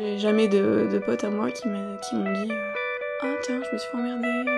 [0.00, 2.72] J'ai jamais de, de potes à moi qui m'ont dit euh,
[3.22, 4.50] Ah tiens, je me suis emmerdée.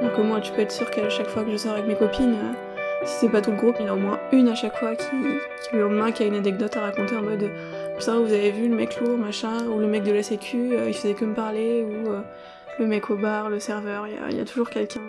[0.00, 2.34] Donc moi, tu peux être sûr qu'à chaque fois que je sors avec mes copines,
[2.34, 4.54] euh, si c'est pas tout le groupe, il y en a au moins une à
[4.54, 7.50] chaque fois qui, qui le lendemain qui a une anecdote à raconter en mode
[7.98, 10.88] ça vous avez vu le mec lourd machin ou le mec de la sécu euh,
[10.88, 12.10] il faisait que me parler ou
[12.78, 15.00] le mec au bar le serveur il y, a toujours quelqu'un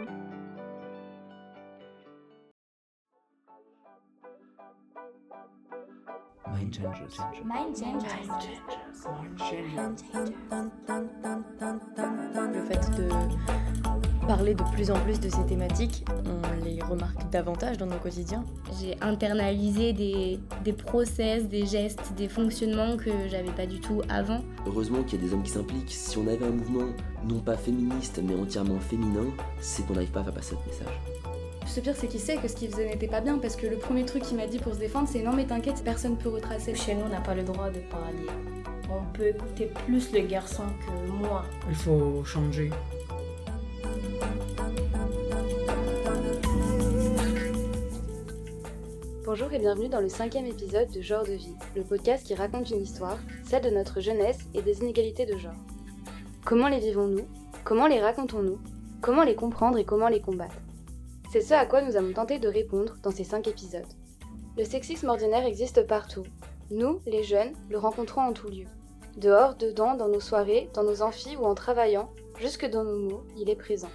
[6.80, 7.44] Mind changers.
[7.46, 8.60] Mind changers.
[12.54, 17.78] Le fait de parler de plus en plus de ces thématiques, on les remarque davantage
[17.78, 18.44] dans nos quotidiens.
[18.82, 24.42] J'ai internalisé des, des process, des gestes, des fonctionnements que j'avais pas du tout avant.
[24.66, 25.92] Heureusement qu'il y a des hommes qui s'impliquent.
[25.92, 26.92] Si on avait un mouvement
[27.24, 29.26] non pas féministe mais entièrement féminin,
[29.62, 31.35] c'est qu'on n'arrive pas à faire passer ce message.
[31.74, 33.76] Le pire, c'est qu'il sait que ce qu'il faisait n'était pas bien parce que le
[33.78, 36.74] premier truc qu'il m'a dit pour se défendre, c'est non, mais t'inquiète, personne peut retracer.
[36.74, 38.28] Chez nous, on n'a pas le droit de parler.
[38.90, 41.44] On peut écouter plus le garçon que moi.
[41.68, 42.70] Il faut changer.
[49.26, 52.70] Bonjour et bienvenue dans le cinquième épisode de Genre de vie, le podcast qui raconte
[52.70, 55.52] une histoire, celle de notre jeunesse et des inégalités de genre.
[56.46, 57.26] Comment les vivons-nous?
[57.64, 58.60] Comment les racontons-nous?
[59.02, 60.56] Comment les comprendre et comment les combattre?
[61.36, 63.84] C'est ce à quoi nous allons tenter de répondre dans ces 5 épisodes.
[64.58, 66.24] Le sexisme ordinaire existe partout.
[66.72, 68.64] Nous, les jeunes, le rencontrons en tout lieu.
[69.18, 73.24] Dehors, dedans, dans nos soirées, dans nos amphis ou en travaillant, jusque dans nos mots,
[73.36, 73.90] il est présent.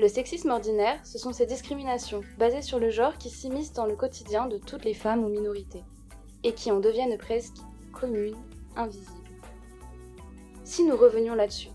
[0.00, 3.94] Le sexisme ordinaire, ce sont ces discriminations basées sur le genre qui s'immiscent dans le
[3.94, 5.84] quotidien de toutes les femmes ou minorités,
[6.42, 7.58] et qui en deviennent presque
[7.92, 8.34] communes,
[8.74, 9.12] invisibles.
[10.64, 11.70] Si nous revenions là-dessus,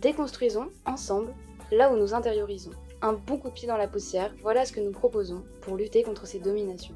[0.00, 1.34] déconstruisons ensemble
[1.72, 2.70] là où nous intériorisons
[3.02, 6.02] un bon coup de pied dans la poussière, voilà ce que nous proposons pour lutter
[6.02, 6.94] contre ces dominations.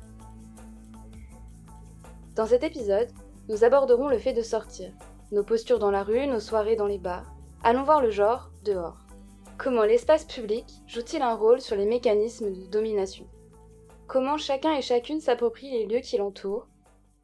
[2.35, 3.09] Dans cet épisode,
[3.49, 4.93] nous aborderons le fait de sortir,
[5.33, 7.33] nos postures dans la rue, nos soirées dans les bars.
[7.63, 8.99] Allons voir le genre dehors.
[9.57, 13.27] Comment l'espace public joue-t-il un rôle sur les mécanismes de domination?
[14.07, 16.67] Comment chacun et chacune s'approprie les lieux qui l'entourent?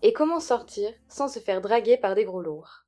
[0.02, 2.86] Et comment sortir sans se faire draguer par des gros lourds?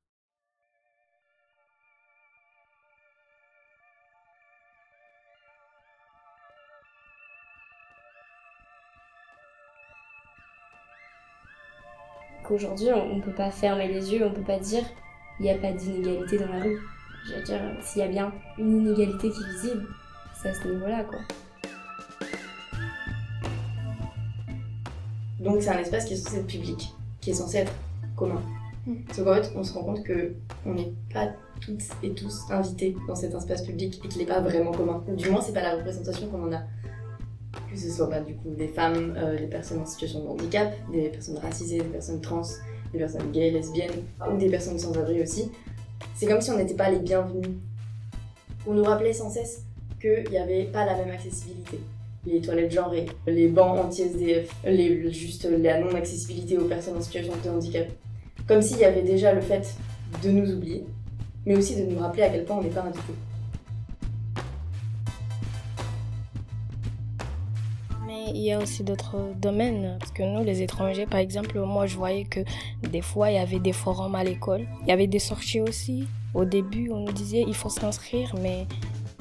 [12.43, 14.83] Qu'aujourd'hui on, ne peut pas fermer les yeux, on peut pas dire
[15.39, 16.79] il n'y a pas d'inégalité dans la rue.
[17.25, 19.87] Je veux dire, s'il y a bien une inégalité qui est visible,
[20.35, 21.19] c'est à ce niveau-là quoi.
[25.39, 27.73] Donc c'est un espace qui est censé être public, qui est censé être
[28.15, 28.41] commun.
[28.85, 28.95] Hmm.
[29.11, 30.33] Sauf qu'en fait, on se rend compte que
[30.65, 31.29] on n'est pas
[31.61, 35.03] toutes et tous invités dans cet espace public et qu'il n'est pas vraiment commun.
[35.07, 36.61] Du moins, c'est pas la représentation qu'on en a
[37.73, 40.73] que ce soit bah, du coup des femmes, euh, des personnes en situation de handicap,
[40.91, 42.43] des personnes racisées, des personnes trans,
[42.91, 45.51] des personnes gays, lesbiennes, ou des personnes sans abri aussi.
[46.15, 47.49] C'est comme si on n'était pas les bienvenus.
[48.67, 49.63] On nous rappelait sans cesse
[49.99, 51.79] qu'il n'y avait pas la même accessibilité.
[52.25, 54.53] Les toilettes genrées, les bancs anti-SDF,
[55.11, 57.87] juste la non-accessibilité aux personnes en situation de handicap.
[58.47, 59.75] Comme s'il y avait déjà le fait
[60.23, 60.85] de nous oublier,
[61.45, 63.13] mais aussi de nous rappeler à quel point on n'est pas invités.
[68.33, 69.97] Il y a aussi d'autres domaines.
[69.99, 72.41] Parce que nous, les étrangers, par exemple, moi, je voyais que
[72.81, 74.67] des fois, il y avait des forums à l'école.
[74.81, 76.07] Il y avait des sorties aussi.
[76.33, 78.65] Au début, on nous disait il faut s'inscrire, mais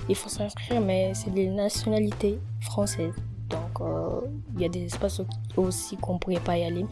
[0.09, 3.15] il faut s'inscrire, mais c'est des nationalités françaises.
[3.51, 4.21] Donc, euh,
[4.55, 5.21] il y a des espaces
[5.57, 6.87] aussi qu'on ne pourrait pas y aller.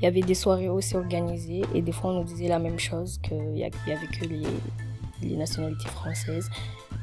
[0.00, 2.78] Il y avait des soirées aussi organisées et des fois on nous disait la même
[2.78, 4.26] chose qu'il n'y avait que
[5.22, 6.48] les nationalités françaises.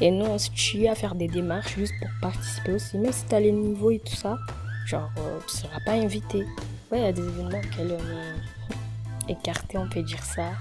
[0.01, 2.97] Et nous, on se tue à faire des démarches juste pour participer aussi.
[2.97, 4.37] Même si tu as les niveaux et tout ça,
[4.85, 6.39] genre, euh, tu seras pas invité.
[6.91, 10.51] Ouais, il y a des événements auxquels on est écarté, on peut dire ça.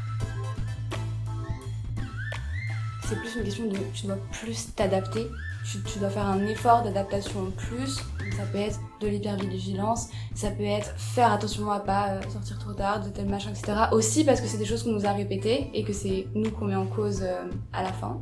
[3.06, 5.26] C'est plus une question de tu dois plus t'adapter,
[5.70, 7.96] tu, tu, dois faire un effort d'adaptation en plus.
[8.36, 12.72] Ça peut être de l'hypervigilance, ça peut être faire attention à pas euh, sortir trop
[12.72, 13.74] tard, de tel machin, etc.
[13.92, 16.64] Aussi parce que c'est des choses qu'on nous a répétées et que c'est nous qu'on
[16.64, 18.18] met en cause euh, à la fin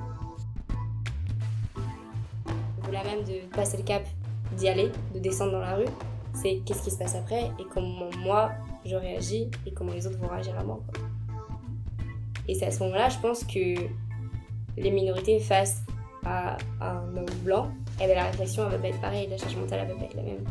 [3.04, 4.02] même de passer le cap,
[4.56, 5.88] d'y aller, de descendre dans la rue,
[6.34, 8.52] c'est qu'est-ce qui se passe après et comment moi
[8.84, 10.80] je réagis et comment les autres vont réagir à moi.
[12.48, 13.74] Et c'est à ce moment-là, je pense que
[14.76, 15.82] les minorités face
[16.24, 17.70] à, un homme blanc,
[18.00, 20.04] eh ben, la réflexion elle va pas être pareille, la charge mentale elle va pas
[20.04, 20.44] être la même.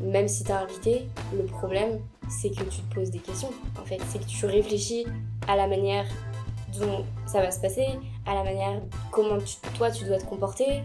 [0.00, 3.50] Même si t'es invité, le problème c'est que tu te poses des questions.
[3.80, 5.06] En fait, c'est que tu réfléchis
[5.46, 6.06] à la manière
[6.78, 7.86] dont ça va se passer,
[8.26, 9.38] à la manière comment
[9.76, 10.82] toi tu dois te comporter,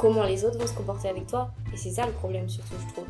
[0.00, 1.52] comment les autres vont se comporter avec toi.
[1.72, 3.04] Et c'est ça le problème surtout, je trouve.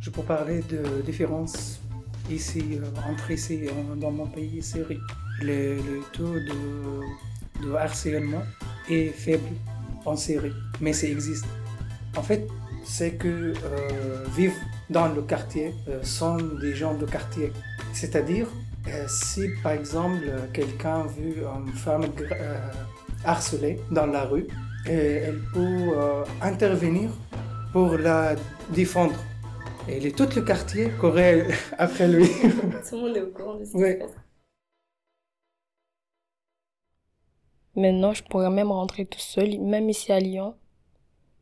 [0.00, 1.80] Je peux parler de différence
[2.30, 2.78] ici,
[3.08, 3.62] entre ici,
[3.96, 5.00] dans mon pays, Syrie,
[5.42, 5.78] le,
[6.12, 8.42] taux de, harcèlement
[8.88, 9.48] est faible
[10.04, 11.46] en Syrie, mais ça existe.
[12.16, 12.46] En fait,
[12.84, 13.54] c'est que
[14.34, 14.56] vivre
[14.88, 17.52] dans le quartier sont des gens de quartier.
[17.92, 18.46] C'est-à-dire,
[19.06, 22.06] si par exemple quelqu'un vu une femme
[23.24, 24.46] harcelée dans la rue,
[24.86, 25.92] elle peut
[26.40, 27.10] intervenir
[27.72, 28.34] pour la
[28.70, 29.14] défendre.
[29.88, 31.46] Et est tout le quartier courait
[31.78, 32.26] après lui.
[32.88, 34.14] Tout le monde est au courant de ce qui se passe.
[37.76, 40.54] Maintenant, je pourrais même rentrer tout seul, même ici à Lyon.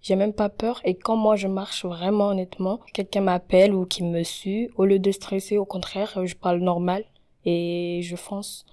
[0.00, 0.80] J'ai même pas peur.
[0.84, 4.98] Et quand moi je marche vraiment honnêtement, quelqu'un m'appelle ou qui me suit, au lieu
[4.98, 7.04] de stresser, au contraire, je parle normal
[7.44, 8.64] et je fonce.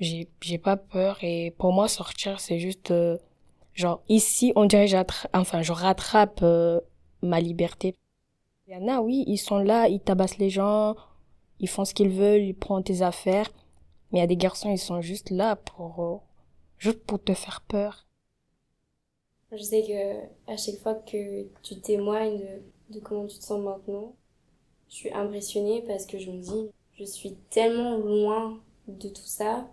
[0.00, 1.18] J'ai, pas peur.
[1.22, 3.18] Et pour moi, sortir, c'est juste, euh,
[3.74, 4.86] genre, ici, on dirait,
[5.32, 6.80] enfin, je rattrape euh,
[7.22, 7.94] ma liberté.
[8.66, 10.96] Il y en a, oui, ils sont là, ils tabassent les gens,
[11.60, 13.50] ils font ce qu'ils veulent, ils prennent tes affaires.
[14.10, 16.16] Mais il y a des garçons, ils sont juste là pour, euh,
[16.78, 18.06] juste pour te faire peur.
[19.52, 22.42] Je sais que à chaque fois que tu témoignes
[22.88, 24.14] de comment tu te sens maintenant,
[24.88, 29.68] je suis impressionnée parce que je me dis, je suis tellement loin de tout ça.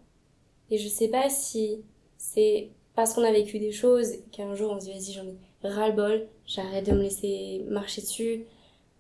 [0.72, 1.84] Et je sais pas si
[2.18, 5.36] c'est parce qu'on a vécu des choses qu'un jour on se dit, vas-y, j'en ai
[5.64, 8.46] ras-le-bol, j'arrête de me laisser marcher dessus,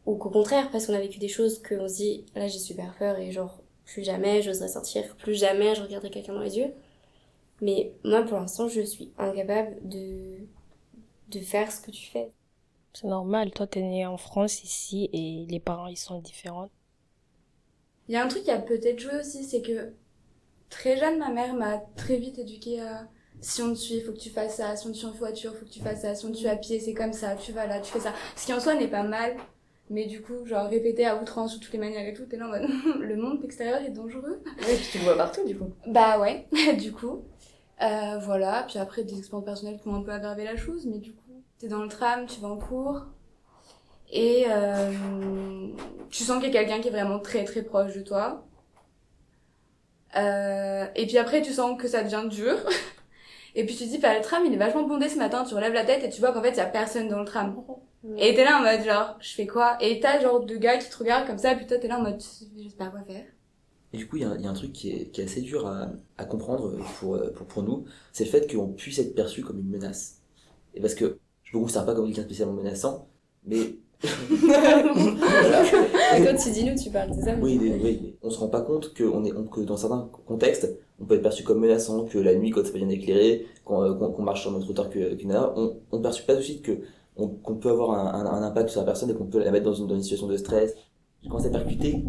[0.06, 2.95] ou qu'au contraire, parce qu'on a vécu des choses qu'on se dit, là j'ai super
[2.98, 6.74] peur et genre, plus jamais j'oserais sortir, plus jamais je regarderai quelqu'un dans les yeux.
[7.62, 10.38] Mais moi pour l'instant, je suis incapable de,
[11.30, 12.31] de faire ce que tu fais.
[12.94, 16.69] C'est normal, toi t'es né en France ici et les parents ils sont différents.
[18.07, 19.94] Il y a un truc qui a peut-être joué aussi, c'est que
[20.69, 23.07] très jeune, ma mère m'a très vite éduquée à
[23.42, 24.75] si on te suit, faut que tu fasses ça.
[24.75, 26.16] Si on te suit en voiture, faut que tu fasses ça.
[26.16, 27.36] Si on te suit à pied, c'est comme ça.
[27.36, 28.13] Tu vas là, tu fais ça.
[28.36, 29.36] Ce qui en soi n'est pas mal.
[29.89, 32.45] Mais du coup, genre répéter à outrance de toutes les manières et tout, t'es là
[32.45, 32.69] en mode
[33.00, 34.42] le monde extérieur est dangereux.
[34.45, 35.71] Oui, puis tu le vois partout du coup.
[35.88, 37.24] Bah ouais, du coup.
[37.81, 41.00] Euh, voilà, puis après des expériences personnelles qui ont un peu aggravé la chose, mais
[41.00, 43.06] du coup, t'es dans le tram, tu vas en cours,
[44.12, 44.92] et euh,
[46.10, 48.44] tu sens qu'il y a quelqu'un qui est vraiment très très proche de toi.
[50.15, 52.57] Euh, et puis après, tu sens que ça devient dur.
[53.56, 55.56] Et puis tu te dis, bah, le tram, il est vachement bondé ce matin, tu
[55.56, 57.56] relèves la tête et tu vois qu'en fait, il y a personne dans le tram.
[58.17, 59.75] Et t'es là en mode, genre, je fais quoi?
[59.81, 62.03] Et t'as genre deux gars qui te regardent comme ça, puis toi, t'es là en
[62.03, 63.25] mode, je sais pas quoi faire.
[63.91, 65.65] Et du coup, il y, y, a un truc qui est, qui est assez dur
[65.67, 69.59] à, à comprendre pour, pour, pour nous, c'est le fait qu'on puisse être perçu comme
[69.59, 70.21] une menace.
[70.75, 73.09] Et parce que je me considère pas comme quelqu'un spécialement menaçant,
[73.45, 73.77] mais
[76.24, 77.42] Quand tu dis nous, tu parles des hommes.
[77.42, 80.69] Oui, oui, on se rend pas compte que, on est, que dans certains contextes,
[81.01, 83.94] on peut être perçu comme menaçant, que la nuit, quand c'est pas bien éclairé, qu'on
[83.96, 86.80] qu'on marche sur notre hauteur qu'une nana, on, on perçoit pas aussi que
[87.16, 89.74] qu'on peut avoir un, un, impact sur la personne et qu'on peut la mettre dans
[89.74, 90.74] une, dans une situation de stress.
[91.22, 92.06] Je commence à percuter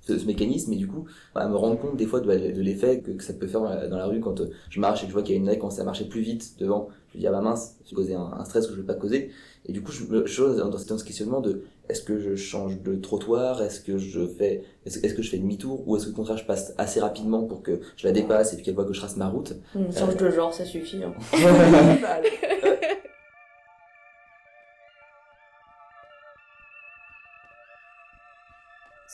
[0.00, 1.06] ce, ce, mécanisme et du coup
[1.36, 3.96] à me rendre compte des fois de, de l'effet que, que, ça peut faire dans
[3.96, 5.60] la, rue quand je marche et que je vois qu'il y a une nana qui
[5.60, 6.88] commence à marcher plus vite devant.
[7.10, 8.94] Je me dis ah bah mince, j'ai causé un, un, stress que je veux pas
[8.94, 9.30] causer.
[9.66, 12.96] Et du coup je me chose dans, ce questionnement de est-ce que je change de
[12.96, 15.88] trottoir, est-ce que je fais est-ce, est que je fais demi-tour?
[15.88, 18.56] Ou est-ce que au contraire je passe assez rapidement pour que je la dépasse et
[18.56, 19.54] puis qu'elle voit que je trace ma route?
[19.74, 20.26] Mmh, change euh...
[20.26, 21.02] de genre, ça suffit.
[21.02, 21.14] Hein.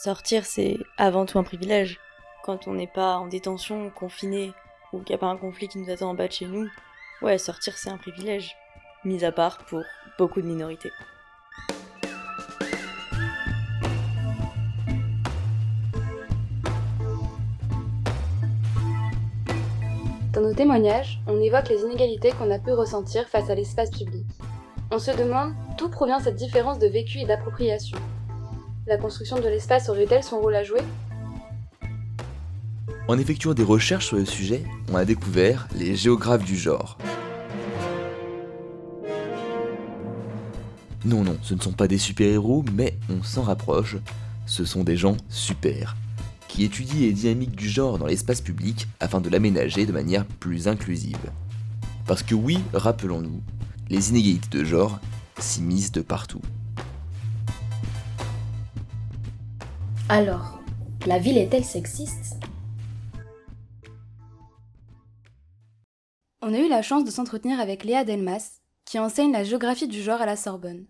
[0.04, 1.98] Sortir, c'est avant tout un privilège.
[2.42, 4.52] Quand on n'est pas en détention, confiné,
[4.92, 6.68] ou qu'il n'y a pas un conflit qui nous attend en bas de chez nous,
[7.24, 8.54] ouais, sortir, c'est un privilège.
[9.04, 9.82] Mis à part pour
[10.18, 10.92] beaucoup de minorités.
[20.32, 24.26] Dans nos témoignages, on évoque les inégalités qu'on a pu ressentir face à l'espace public.
[24.90, 27.98] On se demande d'où provient cette différence de vécu et d'appropriation.
[28.86, 30.82] La construction de l'espace aurait-elle son rôle à jouer?
[33.06, 36.98] En effectuant des recherches sur le sujet, on a découvert les géographes du genre.
[41.04, 43.96] Non, non, ce ne sont pas des super-héros, mais on s'en rapproche.
[44.46, 45.96] Ce sont des gens super,
[46.48, 50.66] qui étudient les dynamiques du genre dans l'espace public afin de l'aménager de manière plus
[50.66, 51.30] inclusive.
[52.06, 53.42] Parce que oui, rappelons-nous,
[53.90, 54.98] les inégalités de genre
[55.38, 56.40] s'immiscent de partout.
[60.08, 60.58] Alors,
[61.06, 62.36] la ville est-elle sexiste?
[66.40, 70.02] On a eu la chance de s'entretenir avec Léa Delmas, qui enseigne la géographie du
[70.02, 70.84] genre à la Sorbonne.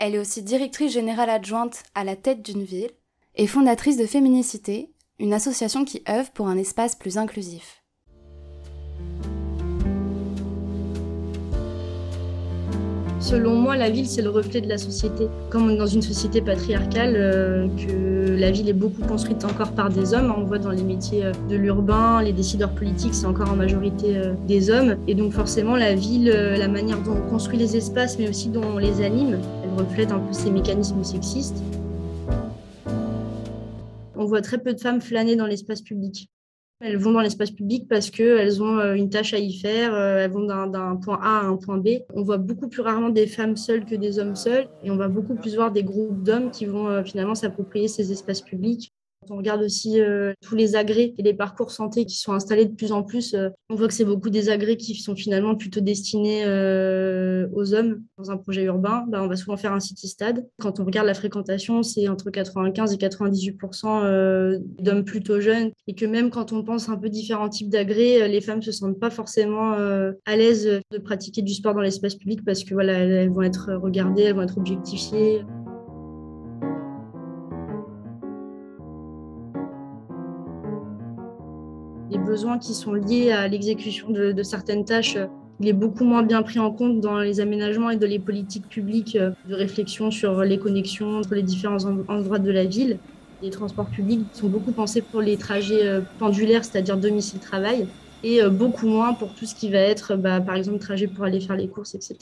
[0.00, 2.90] Elle est aussi directrice générale adjointe à la tête d'une ville
[3.34, 7.82] et fondatrice de Féminicité, une association qui œuvre pour un espace plus inclusif.
[13.18, 15.26] Selon moi, la ville, c'est le reflet de la société.
[15.50, 20.14] Comme dans une société patriarcale, euh, que la ville est beaucoup construite encore par des
[20.14, 23.56] hommes, on voit dans les métiers euh, de l'urbain, les décideurs politiques, c'est encore en
[23.56, 24.96] majorité euh, des hommes.
[25.08, 28.64] Et donc forcément, la ville, la manière dont on construit les espaces, mais aussi dont
[28.64, 29.40] on les anime,
[29.78, 31.62] reflète un peu ces mécanismes sexistes.
[34.16, 36.28] On voit très peu de femmes flâner dans l'espace public.
[36.80, 40.24] Elles vont dans l'espace public parce qu'elles ont euh, une tâche à y faire, euh,
[40.24, 41.88] elles vont d'un point A à un point B.
[42.14, 45.08] On voit beaucoup plus rarement des femmes seules que des hommes seuls et on va
[45.08, 48.92] beaucoup plus voir des groupes d'hommes qui vont euh, finalement s'approprier ces espaces publics
[49.30, 52.74] on regarde aussi euh, tous les agrès et les parcours santé qui sont installés de
[52.74, 55.80] plus en plus, euh, on voit que c'est beaucoup des agrès qui sont finalement plutôt
[55.80, 58.02] destinés euh, aux hommes.
[58.16, 60.46] Dans un projet urbain, bah, on va souvent faire un city-stade.
[60.60, 63.58] Quand on regarde la fréquentation, c'est entre 95 et 98
[64.78, 65.70] d'hommes plutôt jeunes.
[65.86, 68.98] Et que même quand on pense un peu différents types d'agrès, les femmes se sentent
[68.98, 73.30] pas forcément à l'aise de pratiquer du sport dans l'espace public parce que voilà, elles
[73.30, 75.42] vont être regardées, elles vont être objectifiées.
[82.28, 85.26] Besoins qui sont liés à l'exécution de, certaines tâches, euh,
[85.60, 88.68] il est beaucoup moins bien pris en compte dans les aménagements et dans les politiques
[88.68, 92.98] publiques euh, de réflexion sur les connexions entre les différents endroits de la ville.
[93.42, 97.88] Les transports publics sont beaucoup pensés pour les trajets euh, pendulaires, c'est-à-dire domicile-travail,
[98.22, 101.38] et beaucoup moins pour tout ce qui va être, bah, par exemple, trajet pour aller
[101.38, 102.16] faire les courses, etc.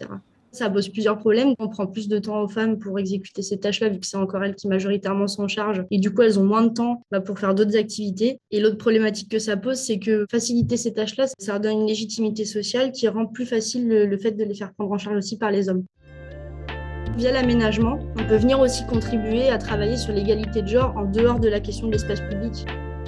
[0.57, 1.53] Ça pose plusieurs problèmes.
[1.59, 4.43] On prend plus de temps aux femmes pour exécuter ces tâches-là, vu que c'est encore
[4.43, 5.85] elles qui majoritairement sont en charge.
[5.91, 8.41] Et du coup, elles ont moins de temps bah, pour faire d'autres activités.
[8.51, 11.87] Et l'autre problématique que ça pose, c'est que faciliter ces tâches-là, ça leur donne une
[11.87, 15.37] légitimité sociale qui rend plus facile le, fait de les faire prendre en charge aussi
[15.37, 15.85] par les hommes.
[17.19, 21.39] Via l'aménagement, on peut venir aussi contribuer à travailler sur l'égalité de genre en dehors
[21.39, 22.65] de la question de l'espace public.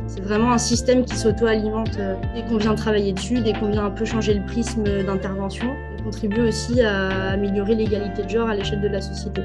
[0.06, 3.86] C'est vraiment un système qui s'auto-alimente euh, dès qu'on vient travailler dessus, dès qu'on vient
[3.86, 8.80] un peu changer le prisme d'intervention contribue aussi à améliorer l'égalité de genre à l'échelle
[8.80, 9.42] de la société.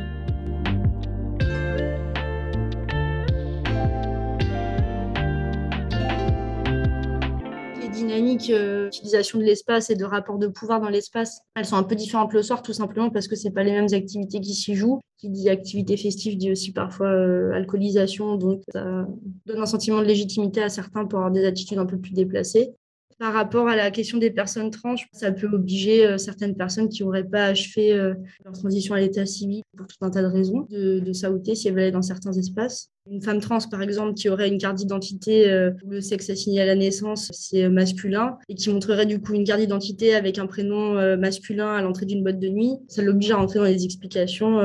[7.94, 11.84] Dynamiques d'utilisation euh, de l'espace et de rapport de pouvoir dans l'espace, elles sont un
[11.84, 14.76] peu différentes le soir, tout simplement parce que ce pas les mêmes activités qui s'y
[14.76, 15.00] jouent.
[15.18, 19.08] Qui dit activité festive dit aussi parfois euh, alcoolisation, donc ça
[19.46, 22.74] donne un sentiment de légitimité à certains pour avoir des attitudes un peu plus déplacées.
[23.20, 27.04] Par rapport à la question des personnes trans, ça peut obliger euh, certaines personnes qui
[27.04, 30.68] n'auraient pas achevé euh, leur transition à l'état civil pour tout un tas de raisons
[30.70, 32.90] de, de si elles veulent dans certains espaces.
[33.10, 36.62] Une femme trans, par exemple, qui aurait une carte d'identité où euh, le sexe assigné
[36.62, 40.48] à la naissance, c'est masculin, et qui montrerait du coup une carte d'identité avec un
[40.48, 44.60] prénom masculin à l'entrée d'une boîte de nuit, ça l'oblige à rentrer dans les explications.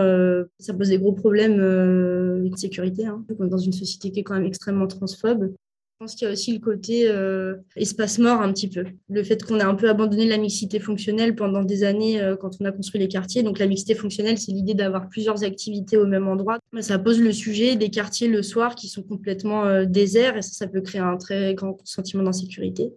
[0.60, 4.46] ça pose des gros problèmes de sécurité, hein, dans une société qui est quand même
[4.46, 5.52] extrêmement transphobe.
[5.98, 8.84] Je pense qu'il y a aussi le côté euh, espace mort un petit peu.
[9.08, 12.52] Le fait qu'on a un peu abandonné la mixité fonctionnelle pendant des années euh, quand
[12.60, 13.42] on a construit les quartiers.
[13.42, 16.60] Donc la mixité fonctionnelle, c'est l'idée d'avoir plusieurs activités au même endroit.
[16.78, 20.52] Ça pose le sujet des quartiers le soir qui sont complètement euh, déserts et ça,
[20.52, 22.92] ça peut créer un très grand sentiment d'insécurité.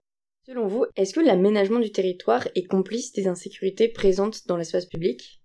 [0.46, 5.41] Selon vous, est-ce que l'aménagement du territoire est complice des insécurités présentes dans l'espace public?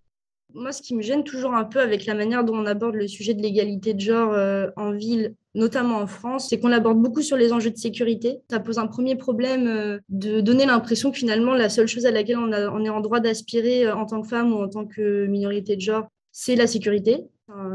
[0.56, 3.06] Moi, ce qui me gêne toujours un peu avec la manière dont on aborde le
[3.06, 7.22] sujet de l'égalité de genre euh, en ville, notamment en France, c'est qu'on l'aborde beaucoup
[7.22, 8.40] sur les enjeux de sécurité.
[8.50, 12.10] Ça pose un premier problème euh, de donner l'impression que finalement, la seule chose à
[12.10, 12.52] laquelle on,
[12.84, 15.82] est en droit d'aspirer euh, en tant que femme ou en tant que minorité de
[15.82, 17.24] genre, c'est la sécurité.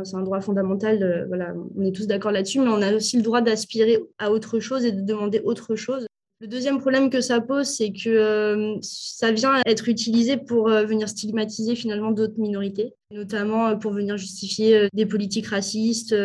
[0.04, 3.24] C'est un droit fondamental, voilà, on est tous d'accord là-dessus, mais on a aussi le
[3.24, 6.06] droit d'aspirer à autre chose et de demander autre chose.
[6.41, 10.86] Le deuxième problème que ça pose, c'est que euh, ça vient être utilisé pour euh,
[10.86, 16.15] venir stigmatiser finalement d'autres minorités, notamment euh, pour venir justifier des politiques racistes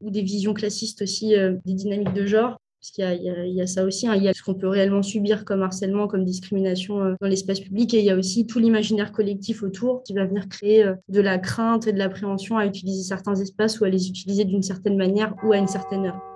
[0.00, 1.34] ou des visions classistes aussi
[1.66, 2.56] des dynamiques de genre.
[2.80, 4.14] Parce qu'il y, a ça aussi, hein.
[4.14, 7.92] il y a ce qu'on peut réellement subir comme harcèlement, comme discrimination dans l'espace public,
[7.94, 11.38] et il y a aussi tout l'imaginaire collectif autour qui va venir créer de la
[11.38, 15.34] crainte et de l'appréhension à utiliser certains espaces ou à les utiliser d'une certaine manière
[15.42, 16.35] ou à une certaine heure.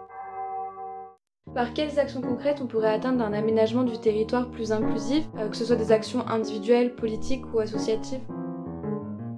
[1.54, 5.56] Par quelles actions concrètes on pourrait atteindre un aménagement du territoire plus inclusif, euh, que
[5.56, 8.20] ce soit des actions individuelles, politiques ou associatives?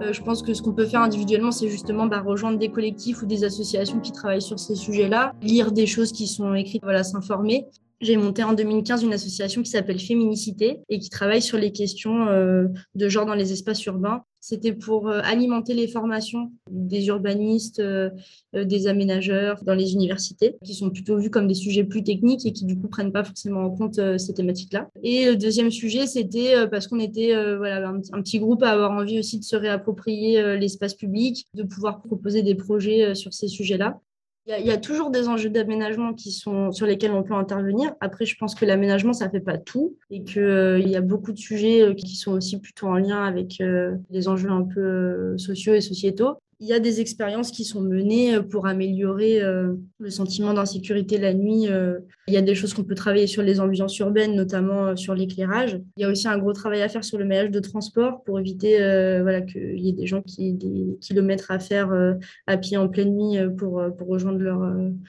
[0.02, 3.22] Euh, je pense que ce qu'on peut faire individuellement, c'est justement bah, rejoindre des collectifs
[3.22, 7.02] ou des associations qui travaillent sur ces sujets-là, lire des choses qui sont écrites, voilà,
[7.02, 7.66] s'informer.
[8.02, 12.26] J'ai monté en 2015 une association qui s'appelle Féminicité et qui travaille sur les questions
[12.26, 12.66] euh,
[12.96, 14.24] de genre dans les espaces urbains.
[14.40, 18.10] C'était pour euh, alimenter les formations des urbanistes, euh,
[18.52, 22.52] des aménageurs dans les universités, qui sont plutôt vus comme des sujets plus techniques et
[22.52, 24.88] qui du coup prennent pas forcément en compte ces thématiques-là.
[25.04, 28.90] Et le deuxième sujet, c'était parce qu'on était voilà, un, un, petit groupe à avoir
[28.90, 34.00] envie aussi de se réapproprier l'espace public, de pouvoir proposer des projets sur ces sujets-là.
[34.48, 37.94] Il y, a toujours des enjeux d'aménagement qui sont sur lesquels on peut intervenir.
[38.00, 41.30] Après, je pense que l'aménagement, ça fait pas tout et qu'il euh, y a beaucoup
[41.30, 45.38] de sujets euh, qui sont aussi plutôt en lien avec euh, les enjeux un peu
[45.38, 49.74] sociaux et sociétaux il y a des expériences qui sont menées euh, pour améliorer euh,
[49.98, 51.66] le sentiment d'insécurité la nuit.
[51.68, 51.98] Euh.
[52.28, 55.80] Il y a des choses qu'on peut travailler sur les ambiances urbaines, notamment sur l'éclairage.
[55.96, 58.38] Il y a aussi un gros travail à faire sur le maillage de transport pour
[58.38, 58.78] éviter
[59.22, 61.90] voilà, qu'il y ait des gens qui aient des kilomètres à faire
[62.46, 64.60] à pied en pleine nuit pour, pour rejoindre leur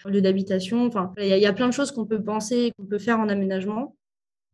[0.05, 0.87] lieu d'habitation.
[0.87, 2.99] Enfin, il y, a, il y a plein de choses qu'on peut penser, qu'on peut
[2.99, 3.95] faire en aménagement.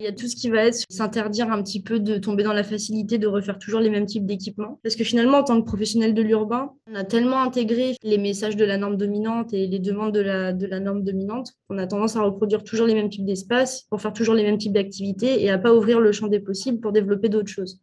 [0.01, 2.53] Il y a tout ce qui va être s'interdire un petit peu de tomber dans
[2.53, 4.79] la facilité de refaire toujours les mêmes types d'équipements.
[4.81, 8.55] Parce que finalement, en tant que professionnel de l'urbain, on a tellement intégré les messages
[8.55, 12.21] de la norme dominante et les demandes de la, norme dominante qu'on a tendance à
[12.21, 15.57] reproduire toujours les mêmes types d'espaces pour faire toujours les mêmes types d'activités et à
[15.57, 17.81] pas ouvrir le champ des possibles pour développer d'autres choses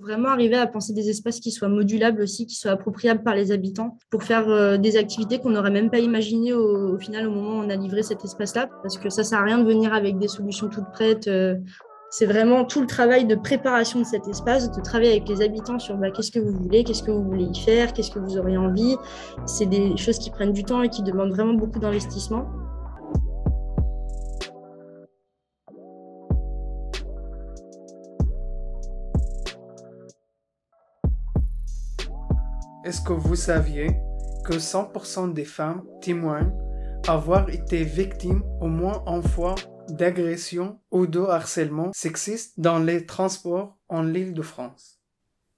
[0.00, 3.52] vraiment arriver à penser des espaces qui soient modulables aussi, qui soient appropriables par les
[3.52, 7.60] habitants pour faire euh, des activités qu'on n'aurait même pas imaginées au, final au moment
[7.60, 8.68] où on a livré cet espace-là.
[8.82, 11.28] Parce que ça sert à rien de venir avec des solutions toutes prêtes.
[11.28, 11.56] Euh.
[12.10, 15.78] c'est vraiment tout le travail de préparation de cet espace, de travailler avec les habitants
[15.78, 18.38] sur bah, qu'est-ce que vous voulez, qu'est-ce que vous voulez y faire, qu'est-ce que vous
[18.38, 18.96] auriez envie.
[19.46, 22.46] C'est des choses qui prennent du temps et qui demandent vraiment beaucoup d'investissement.
[32.86, 33.88] Est-ce que vous saviez
[34.44, 36.52] que 100% des femmes témoignent
[37.08, 39.56] avoir été victimes au moins une fois
[39.88, 45.00] d'agression ou de harcèlement sexiste dans les transports en île de France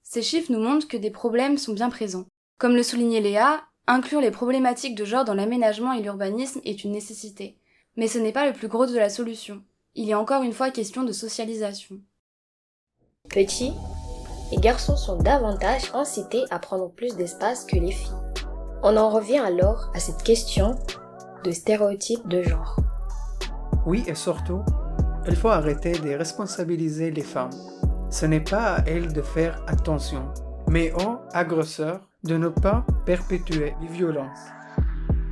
[0.02, 2.24] Ces chiffres nous montrent que des problèmes sont bien présents.
[2.56, 6.92] Comme le soulignait Léa, inclure les problématiques de genre dans l'aménagement et l'urbanisme est une
[6.92, 7.58] nécessité.
[7.96, 9.62] Mais ce n'est pas le plus gros de la solution.
[9.94, 12.00] Il est encore une fois question de socialisation.
[13.28, 13.74] Petit,
[14.50, 18.14] les garçons sont davantage incités à prendre plus d'espace que les filles.
[18.82, 20.76] On en revient alors à cette question
[21.44, 22.76] de stéréotypes de genre.
[23.86, 24.62] Oui, et surtout,
[25.26, 27.50] il faut arrêter de responsabiliser les femmes.
[28.10, 30.32] Ce n'est pas à elles de faire attention,
[30.68, 34.48] mais aux agresseurs de ne pas perpétuer les violences.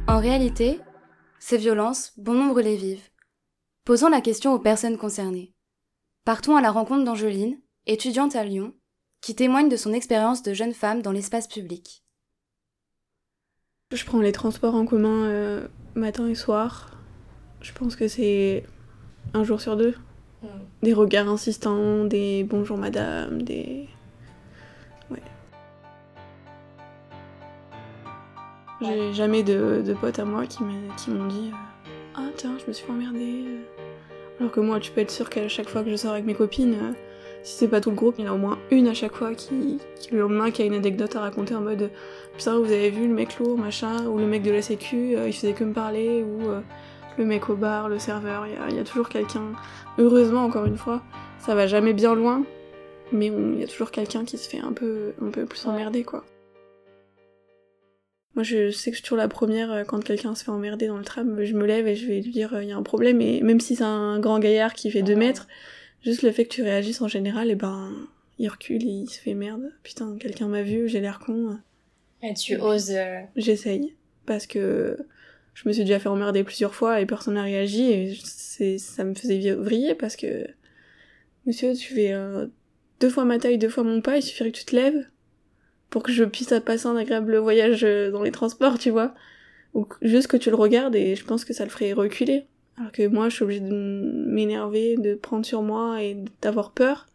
[0.08, 0.80] En réalité,
[1.38, 3.08] ces violences, bon nombre les vivent.
[3.85, 5.54] Posons la question aux personnes concernées.
[6.25, 8.73] Partons à la rencontre d'Angeline, étudiante à Lyon,
[9.26, 12.04] qui témoigne de son expérience de jeune femme dans l'espace public.
[13.93, 16.93] Je prends les transports en commun euh, matin et soir.
[17.60, 18.62] Je pense que c'est
[19.34, 19.97] un jour sur deux.
[20.45, 20.47] Mm.
[20.84, 23.89] Des regards insistants, des bonjour madame, des.
[25.10, 25.23] Ouais.
[28.80, 32.89] J'ai jamais de, potes à moi qui m'ont dit euh, Ah tiens, je me suis
[32.89, 33.45] emmerdée.
[34.39, 36.34] Alors que moi, tu peux être sûr qu'à chaque fois que je sors avec mes
[36.34, 36.93] copines, euh,
[37.47, 39.15] si c'est pas tout le groupe, il y en a au moins une à chaque
[39.15, 39.78] fois qui,
[40.11, 41.93] le lendemain qui a une anecdote à raconter en mode
[42.37, 45.28] putain vous avez vu le mec lourd machin ou le mec de la sécu euh,
[45.28, 46.61] il faisait que me parler ou euh,
[47.17, 49.52] le mec au bar, le serveur, il y, a toujours quelqu'un.
[49.97, 51.02] Heureusement encore une fois,
[51.39, 52.45] ça va jamais bien loin,
[53.13, 56.02] mais il y a toujours quelqu'un qui se fait un peu, un peu plus emmerder
[56.02, 56.25] quoi.
[58.35, 60.89] Moi je sais que je suis toujours la première euh, quand quelqu'un se fait emmerder
[60.89, 62.82] dans le tram, je me lève et je vais lui dire il y a un
[62.82, 65.47] problème et même si c'est un grand gaillard qui fait 2 mètres,
[66.06, 67.90] Juste le fait que tu réagisses en général, et ben,
[68.38, 69.73] il recule, il se fait merde.
[69.82, 71.58] Putain, quelqu'un m'a vu, j'ai l'air con.
[72.23, 72.92] Et tu oses.
[72.92, 73.97] Euh, J'essaye.
[74.25, 74.97] Parce que
[75.54, 79.02] je me suis déjà fait emmerder plusieurs fois et personne n'a réagi et c'est, ça
[79.02, 80.47] me faisait vriller parce que,
[81.45, 82.47] monsieur, tu fais euh,
[83.00, 85.08] deux fois ma taille, deux fois mon pas, il suffirait que tu te lèves
[85.90, 89.12] pour que je puisse passer un agréable voyage euh, dans les transports, tu vois.
[89.75, 92.47] Ou juste que tu le regardes et je pense que ça le ferait reculer.
[92.78, 97.06] Alors que moi, je suis obligée de m'énerver, de prendre sur moi et d'avoir peur.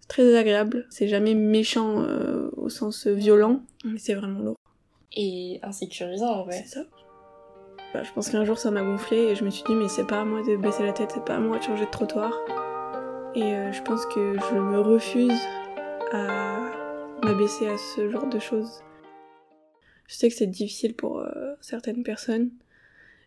[0.00, 0.86] C'est très désagréable.
[0.90, 4.56] C'est jamais méchant euh, au sens violent, mais c'est vraiment lourd.
[5.14, 6.62] Et insécurisant en vrai.
[6.64, 6.84] C'est ça.
[7.92, 10.06] Bah, je pense qu'un jour ça m'a gonflé et je me suis dit mais c'est
[10.06, 12.32] pas à moi de baisser la tête, c'est pas à moi de changer de trottoir.
[13.34, 15.38] Et euh, je pense que je me refuse
[16.12, 16.58] à
[17.22, 18.82] m'abaisser à ce genre de choses.
[20.06, 22.50] Je sais que c'est difficile pour euh, certaines personnes,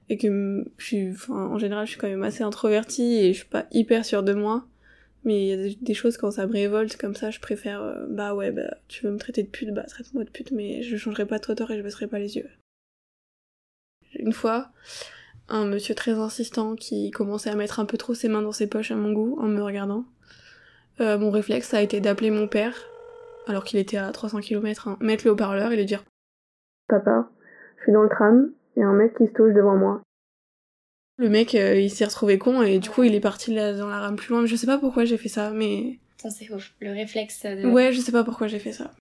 [0.10, 3.50] et que je suis, en général, je suis quand même assez introvertie et je suis
[3.50, 4.66] pas hyper sûre de moi.
[5.24, 8.06] Mais il y a des, choses quand ça me révolte comme ça, je préfère, euh,
[8.08, 10.98] bah ouais, bah tu veux me traiter de pute, bah traite-moi de pute, mais je
[10.98, 12.48] changerai pas de trottoir et je baisserai pas les yeux.
[14.20, 14.70] Une fois,
[15.50, 18.68] un monsieur très insistant qui commençait à mettre un peu trop ses mains dans ses
[18.68, 20.06] poches à mon goût en me regardant.
[21.02, 22.76] Euh, mon réflexe a été d'appeler mon père,
[23.48, 26.04] alors qu'il était à 300 km, hein, mettre le haut-parleur et lui dire
[26.88, 27.30] Papa,
[27.78, 30.02] je suis dans le tram, il y a un mec qui se touche devant moi.
[31.18, 33.88] Le mec, euh, il s'est retrouvé con et du coup, il est parti là, dans
[33.88, 34.46] la rame plus loin.
[34.46, 36.00] Je sais pas pourquoi j'ai fait ça, mais.
[36.18, 36.74] Ça, c'est ouf.
[36.82, 37.68] Le réflexe de.
[37.68, 38.92] Ouais, je sais pas pourquoi j'ai fait ça.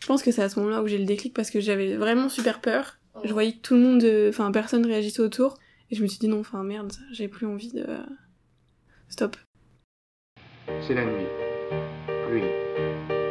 [0.00, 2.28] Je pense que c'est à ce moment-là où j'ai le déclic parce que j'avais vraiment
[2.28, 5.58] super peur Je voyais que tout le monde, euh, enfin personne réagissait autour,
[5.90, 7.86] et je me suis dit non, enfin merde, j'ai plus envie de.
[9.08, 9.36] Stop.
[10.86, 11.26] C'est la nuit.
[12.28, 12.42] Pluie.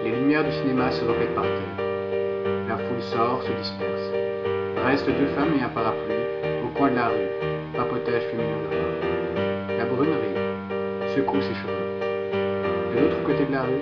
[0.03, 2.67] Les lumières du cinéma se répètent par terre.
[2.67, 4.30] La foule sort, se disperse.
[4.85, 6.25] Restent deux femmes et un parapluie
[6.65, 7.29] au coin de la rue.
[7.75, 8.49] Papotage féminin
[9.77, 10.35] La brunerie
[11.15, 11.99] secoue ses cheveux.
[12.95, 13.81] De l'autre côté de la rue,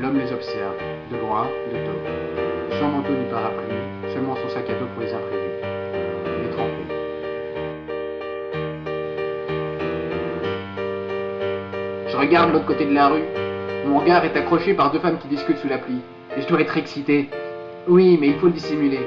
[0.00, 0.74] l'homme les observe,
[1.12, 2.78] de loin, de dos.
[2.80, 3.76] Sans manteau ni parapluie,
[4.12, 5.60] seulement son sac à dos pour les imprévus.
[6.40, 6.82] Il est trempé.
[12.08, 13.22] Je regarde l'autre côté de la rue.
[13.86, 16.00] Mon regard est accroché par deux femmes qui discutent sous la pluie.
[16.36, 17.30] Et je dois être excité.
[17.86, 19.00] Oui, mais il faut le dissimuler.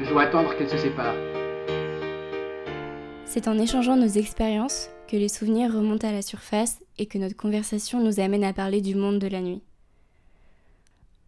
[0.00, 1.16] Je dois attendre qu'elles se séparent.
[3.24, 7.36] C'est en échangeant nos expériences que les souvenirs remontent à la surface et que notre
[7.36, 9.62] conversation nous amène à parler du monde de la nuit.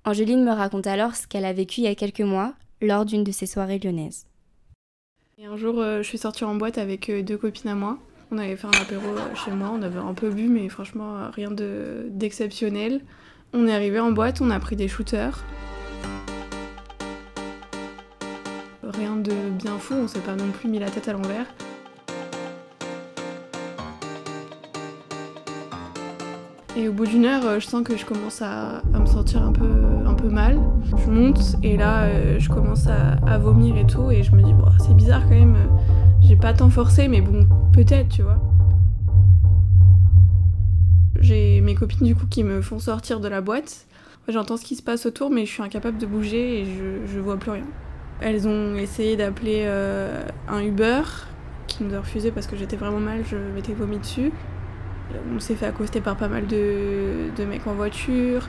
[0.05, 3.25] Angéline me raconte alors ce qu'elle a vécu il y a quelques mois lors d'une
[3.25, 4.27] de ses soirées lyonnaises.
[5.39, 7.99] Et un jour, euh, je suis sortie en boîte avec euh, deux copines à moi.
[8.31, 11.31] On avait fait un apéro euh, chez moi, on avait un peu bu, mais franchement,
[11.33, 13.01] rien d'exceptionnel.
[13.53, 15.45] on est arrivé en boîte, on a pris des shooters.
[19.03, 21.47] De bien fou, on s'est pas non plus mis la tête à l'envers.
[26.77, 29.53] Et au bout d'une heure, euh, je sens que je commence à, me sentir un
[29.53, 30.61] peu, mal.
[30.85, 34.13] Je monte et là, euh, je commence à, vomir et tout.
[34.13, 35.57] Et je me dis, bon, c'est bizarre quand même.
[36.21, 38.41] J'ai pas tant forcé, mais bon, peut-être, tu vois.
[41.19, 43.87] J'ai mes copines du coup qui me font sortir de la boîte.
[44.29, 47.19] J'entends ce qui se passe autour, mais je suis incapable de bouger et je, je
[47.19, 47.67] vois plus rien.
[48.23, 51.03] Elles ont essayé d'appeler euh, un Uber
[51.67, 54.33] qui nous a refusé parce que j'étais vraiment mal, je m'étais vomi dessus.
[55.35, 58.49] On s'est fait accoster par pas mal de, mecs en voiture.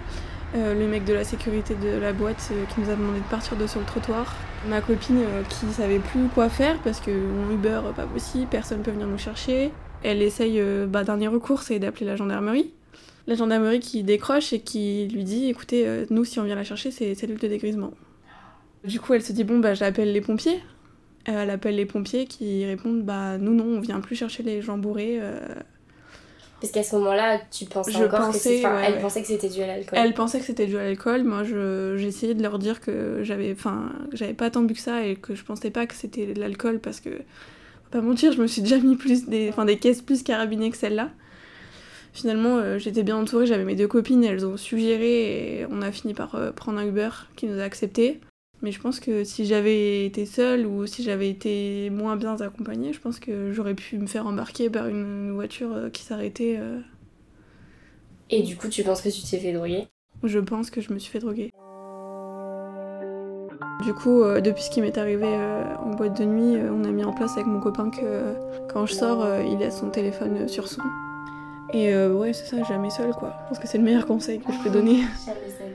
[0.56, 3.26] Euh, le mec de la sécurité de la boîte euh, qui nous a demandé de
[3.26, 4.36] partir de sur le trottoir.
[4.70, 8.82] Ma copine euh, qui savait plus quoi faire parce que mon Uber pas possible, personne
[8.82, 9.72] peut venir nous chercher.
[10.04, 12.72] Elle essaye, bah, dernier recours, c'est d'appeler la gendarmerie.
[13.26, 16.92] La gendarmerie qui décroche et qui lui dit écoutez, nous si on vient la chercher,
[16.92, 17.92] c'est cellule de dégrisement.
[18.84, 20.62] Du coup, elle se dit bon, bah j'appelle les pompiers.
[21.26, 24.78] Elle appelle les pompiers qui répondent bah nous non, on vient plus chercher les gens
[24.78, 25.22] bourrés.
[26.64, 29.62] Parce qu'à ce moment-là, tu pensais je encore pensais, que elle pensait que c'était dû
[29.62, 30.00] à l'alcool.
[30.00, 31.26] Elle pensait que c'était dû à l'alcool.
[31.26, 35.06] Moi, j'ai essayé de leur dire que j'avais, enfin, j'avais pas tant bu que ça
[35.06, 37.10] et que je pensais pas que c'était de l'alcool parce que,
[37.92, 40.78] pas mentir, je me suis déjà mis plus des, enfin, des caisses plus carabinées que
[40.78, 41.10] celle-là.
[42.14, 45.92] Finalement, euh, j'étais bien entourée, j'avais mes deux copines, elles ont suggéré et on a
[45.92, 48.22] fini par euh, prendre un Uber qui nous a accepté.
[48.64, 52.94] Mais je pense que si j'avais été seule ou si j'avais été moins bien accompagnée,
[52.94, 56.56] je pense que j'aurais pu me faire embarquer par une voiture euh, qui s'arrêtait.
[56.58, 56.80] Euh.
[58.30, 59.90] Et du coup, tu penses que tu t'es fait droguer?
[60.24, 61.52] Je pense que je me suis fait droguer.
[63.84, 67.04] Du coup, euh, depuis ce qui m'est arrivé en boîte de nuit, on a mis
[67.04, 68.34] en place avec mon copain que
[68.72, 70.84] quand je sors, il laisse son téléphone sur son.
[71.74, 73.36] Et ouais, c'est ça, jamais seul quoi.
[73.44, 75.02] Je pense que c'est le meilleur conseil que je peux donner.
[75.26, 75.74] jamais seul.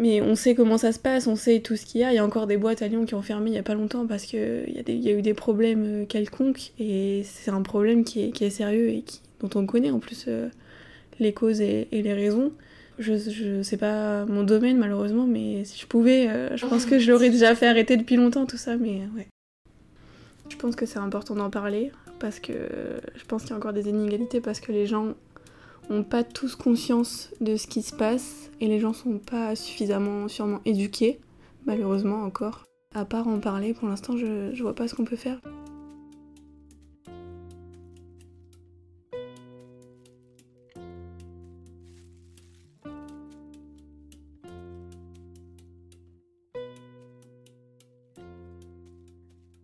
[0.00, 2.10] Mais on sait comment ça se passe, on sait tout ce qu'il y a.
[2.10, 3.74] Il y a encore des boîtes à Lyon qui ont fermé il y a pas
[3.74, 6.72] longtemps parce qu'il y, y, a eu des problèmes euh, quelconques.
[6.78, 9.04] Et c'est un problème qui est, sérieux et
[9.40, 10.48] dont on connaît en plus euh,
[11.18, 12.50] les causes et, les raisons.
[12.98, 16.98] Je, je sais pas mon domaine malheureusement, mais si je pouvais, euh, je pense que
[16.98, 18.78] je l'aurais déjà fait arrêter depuis longtemps tout ça.
[18.78, 19.02] Mais.
[20.48, 22.52] Je pense que c'est important d'en parler parce que
[23.16, 25.14] je pense qu'il y a encore des inégalités parce que les gens
[25.90, 30.28] n'ont pas tous conscience de ce qui se passe et les gens sont pas suffisamment
[30.28, 31.20] sûrement éduqués,
[31.66, 32.64] malheureusement encore.
[32.94, 35.40] À part en parler, pour l'instant, je, je vois pas ce qu'on peut faire.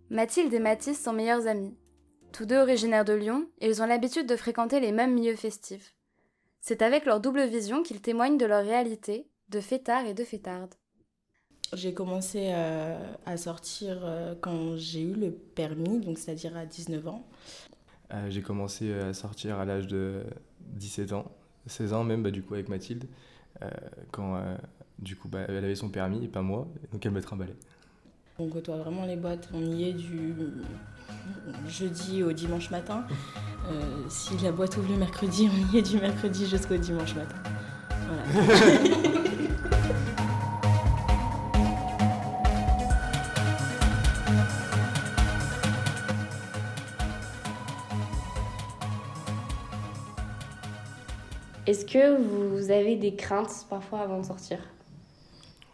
[0.09, 1.77] Mathilde et Mathis sont meilleurs amis.
[2.33, 5.96] Tous deux originaires de Lyon, ils ont l'habitude de fréquenter les mêmes milieux festifs.
[6.61, 10.75] C'est avec leur double vision qu'ils témoignent de leur réalité, de fêtards et de fêtardes.
[11.73, 17.09] J'ai commencé euh, à sortir euh, quand j'ai eu le permis, donc c'est-à-dire à 19
[17.09, 17.27] ans.
[18.12, 20.23] Euh, j'ai commencé à sortir à l'âge de
[20.61, 21.33] 17 ans,
[21.66, 23.07] 16 ans même, bah, du coup avec Mathilde,
[24.12, 24.38] quand
[24.99, 27.57] du coup bah, elle avait son permis et pas moi, donc elle me trimballait.
[28.38, 30.35] On côtoie vraiment les boîtes, on y est du
[31.69, 33.05] jeudi au dimanche matin.
[33.69, 37.37] Euh, si la boîte ouvre le mercredi, on y est du mercredi jusqu'au dimanche matin.
[38.07, 39.03] Voilà.
[51.66, 54.59] Est-ce que vous avez des craintes parfois avant de sortir?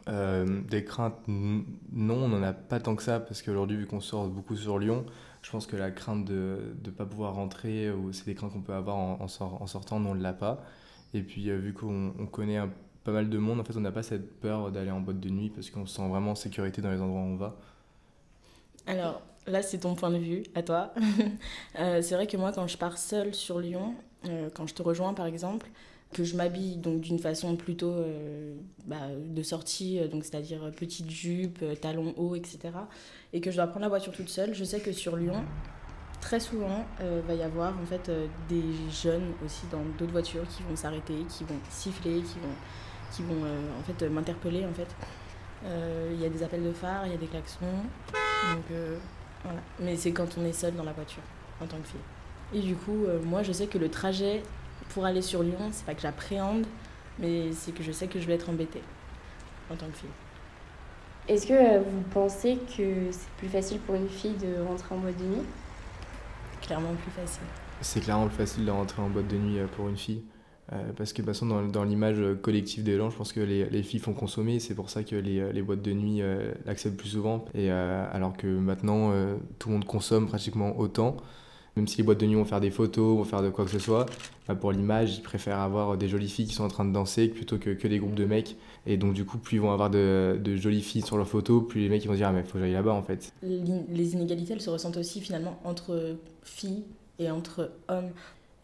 [0.08, 4.00] Euh, des craintes, non, on n'en a pas tant que ça, parce qu'aujourd'hui, vu qu'on
[4.00, 5.04] sort beaucoup sur Lyon,
[5.42, 8.62] je pense que la crainte de ne pas pouvoir rentrer, ou c'est des craintes qu'on
[8.62, 10.64] peut avoir en, en, sortant, non, on ne l'a pas.
[11.14, 12.60] Et puis, euh, vu qu'on connaît
[13.04, 15.28] pas mal de monde, en fait, on n'a pas cette peur d'aller en boîte de
[15.28, 17.56] nuit, parce qu'on se sent vraiment en sécurité dans les endroits où on va.
[18.86, 20.92] Alors, là, c'est ton point de vue, à toi.
[21.78, 23.94] Euh, c'est vrai que moi, quand je pars seule sur Lyon,
[24.54, 25.66] quand je te rejoins, par exemple,
[26.12, 28.54] que je m'habille donc d'une façon plutôt euh,
[28.86, 32.58] bah, de sortie, euh, donc c'est-à-dire petite jupe, euh, talons hauts, etc.
[33.32, 34.54] Et que je dois prendre la voiture toute seule.
[34.54, 35.42] Je sais que sur Lyon,
[36.20, 38.10] très souvent, il va y avoir en fait
[38.48, 42.54] des jeunes aussi dans d'autres voitures qui vont s'arrêter, qui vont siffler, qui vont,
[43.10, 43.42] qui vont
[43.78, 44.88] en fait m'interpeller en fait.
[45.64, 47.64] Il y a des appels de phare, il y a des klaxons.
[48.52, 48.78] Donc
[49.42, 49.60] voilà.
[49.80, 51.22] Mais c'est quand on est seul dans la voiture
[51.60, 52.60] en tant que fille.
[52.60, 54.42] Et du coup, moi je sais que le trajet
[54.90, 56.66] pour aller sur Lyon, c'est pas que j'appréhende,
[57.18, 58.82] mais c'est que je sais que je vais être embêtée
[59.70, 60.10] en tant que fille.
[61.28, 64.98] Est-ce que euh, vous pensez que c'est plus facile pour une fille de rentrer en
[64.98, 65.46] boîte de nuit?
[66.60, 67.44] Clairement plus facile.
[67.80, 70.24] C'est clairement plus facile de rentrer en boîte de nuit euh, pour une fille.
[70.72, 73.82] Euh, parce que de dans, dans l'image collective des gens, je pense que les, les
[73.82, 76.22] filles font consommer, c'est pour ça que les, les, boîtes de nuit
[76.64, 77.44] l'acceptent plus souvent.
[77.52, 79.12] Et, alors que maintenant,
[79.58, 81.16] tout le monde consomme pratiquement autant.
[81.76, 83.70] Même si les boîtes de nuit vont faire des photos, vont faire de quoi que
[83.70, 84.06] ce soit,
[84.46, 87.28] bah, pour l'image, ils préfèrent avoir des jolies filles qui sont en train de danser
[87.28, 88.56] plutôt que, que des groupes de mecs.
[88.86, 91.66] Et donc, du coup, plus ils vont avoir de, de jolies filles sur leurs photos,
[91.66, 93.32] plus les mecs vont dire Ah, mais faut que j'aille là-bas en fait.
[93.42, 96.84] Les inégalités, elles se ressentent aussi finalement entre filles
[97.18, 98.10] et entre hommes.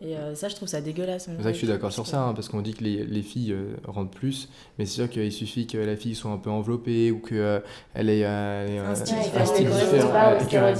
[0.00, 1.24] Et euh, ça, je trouve ça dégueulasse.
[1.24, 3.22] C'est vrai que je suis d'accord sur ça, hein, parce qu'on dit que les, les
[3.22, 6.50] filles euh, rentrent plus, mais c'est sûr qu'il suffit que la fille soit un peu
[6.50, 10.74] enveloppée ou qu'elle ait un style différent, qu'elle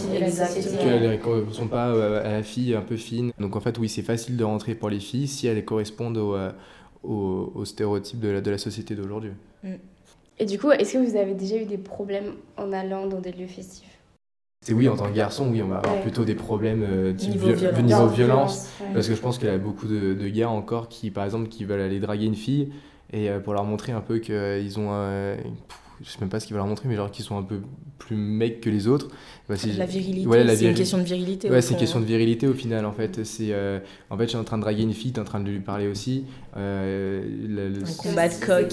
[1.47, 3.33] ne sont pas euh, à la fille un peu fine.
[3.41, 6.37] Donc en fait, oui, c'est facile de rentrer pour les filles si elles correspondent au,
[7.03, 9.33] au, au stéréotype de la, de la société d'aujourd'hui.
[9.65, 9.75] Mm.
[10.39, 13.33] Et du coup, est-ce que vous avez déjà eu des problèmes en allant dans des
[13.33, 13.98] lieux festifs?
[14.69, 17.55] C'est oui, en tant que garçon, oui, on va avoir plutôt des problèmes euh, niveau,
[17.55, 20.91] violence, niveau violence, parce que je pense qu'il y a beaucoup de, de, gars encore
[20.91, 22.71] qui, par exemple, qui veulent aller draguer une fille
[23.11, 25.37] et euh, pour leur montrer un peu qu'ils ont un,
[26.03, 27.61] je sais même pas ce qu'ils veulent leur montrer, mais genre qu'ils sont un peu
[27.99, 29.09] plus mecs que les autres.
[29.49, 31.51] Bah, la virilité, c'est une question de virilité.
[31.51, 33.25] Ouais, c'est une question de virilité au final, en fait.
[33.25, 33.81] C'est, euh,
[34.11, 35.49] en fait, je suis en train de draguer une fille, tu es en train de
[35.51, 36.25] lui parler aussi.
[36.57, 38.73] Euh, le, un combat de coq.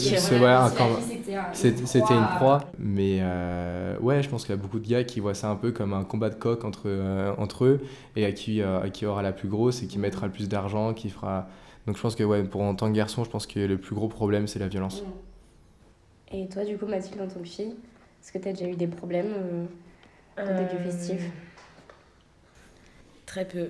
[1.54, 2.72] C'était une proie.
[2.78, 5.56] Mais euh, ouais, je pense qu'il y a beaucoup de gars qui voient ça un
[5.56, 6.90] peu comme un combat de coq entre,
[7.38, 7.82] entre eux
[8.16, 10.94] et à qui, à qui aura la plus grosse et qui mettra le plus d'argent,
[10.94, 11.48] qui fera...
[11.88, 13.96] Donc je pense que ouais, pour en tant que garçon, je pense que le plus
[13.96, 15.04] gros problème, c'est la violence.
[16.36, 17.76] Et toi, du coup, Mathilde, en tant que fille,
[18.22, 19.66] est-ce que tu as déjà eu des problèmes euh,
[20.38, 21.30] dans des festifs euh,
[23.26, 23.70] Très peu.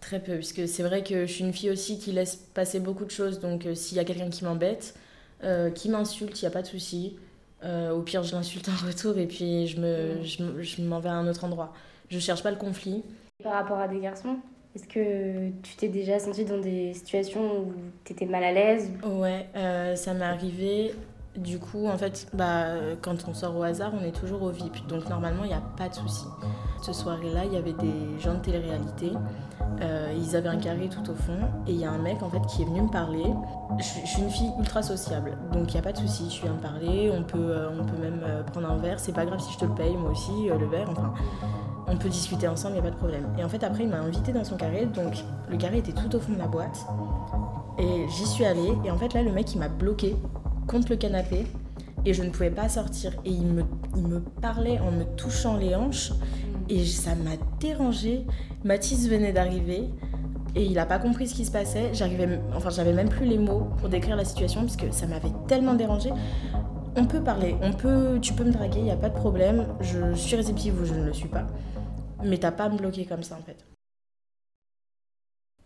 [0.00, 3.04] Très peu, puisque c'est vrai que je suis une fille aussi qui laisse passer beaucoup
[3.04, 3.38] de choses.
[3.38, 4.94] Donc, euh, s'il y a quelqu'un qui m'embête,
[5.74, 7.16] qui m'insulte, il n'y a pas de souci.
[7.64, 11.14] au pire, je l'insulte en retour et puis je me, je, je m'en vais à
[11.14, 11.72] un autre endroit.
[12.10, 13.02] Je cherche pas le conflit.
[13.42, 14.36] Par rapport à des garçons
[14.74, 17.72] est-ce que tu t'es déjà sentie dans des situations où
[18.04, 18.88] tu étais mal à l'aise?
[19.02, 19.46] Ouais,
[19.96, 20.94] ça m'est arrivé
[21.36, 22.66] du coup, en fait, bah,
[23.02, 24.86] quand on sort au hasard, on est toujours au VIP.
[24.88, 26.24] Donc normalement, il n'y a pas de souci.
[26.82, 29.12] Ce soir-là, il y avait des gens de télé-réalité.
[29.80, 31.38] Euh, ils avaient un carré tout au fond.
[31.68, 33.24] Et il y a un mec, en fait, qui est venu me parler.
[33.78, 35.36] Je, suis une fille ultra sociable.
[35.52, 36.28] Donc il n'y a pas de souci.
[36.30, 37.12] Je viens me parler.
[37.16, 38.98] On peut, euh, on peut même euh, prendre un verre.
[38.98, 40.88] C'est pas grave si je te le paye, moi aussi, le verre.
[40.90, 41.14] Enfin,
[41.86, 43.26] on peut discuter ensemble, il n'y a pas de problème.
[43.38, 44.86] Et en fait, après, il m'a invité dans son carré.
[44.86, 46.86] Donc le carré était tout au fond de la boîte.
[47.78, 48.72] Et j'y suis allée.
[48.84, 50.16] Et en fait, là, le mec, il m'a bloqué
[50.70, 51.46] contre le canapé
[52.06, 53.12] et je ne pouvais pas sortir.
[53.24, 53.64] Et il me,
[53.96, 56.12] il me parlait en me touchant les hanches
[56.68, 58.24] et ça m'a dérangé.
[58.64, 59.90] Mathis venait d'arriver
[60.54, 61.90] et il n'a pas compris ce qui se passait.
[61.92, 65.74] J'arrivais, enfin, j'avais même plus les mots pour décrire la situation puisque ça m'avait tellement
[65.74, 66.10] dérangé.
[66.96, 69.66] On peut parler, on peut, tu peux me draguer, il n'y a pas de problème.
[69.80, 71.46] Je suis réceptive ou je ne le suis pas.
[72.24, 73.69] Mais t'as pas à me bloquer comme ça en fait.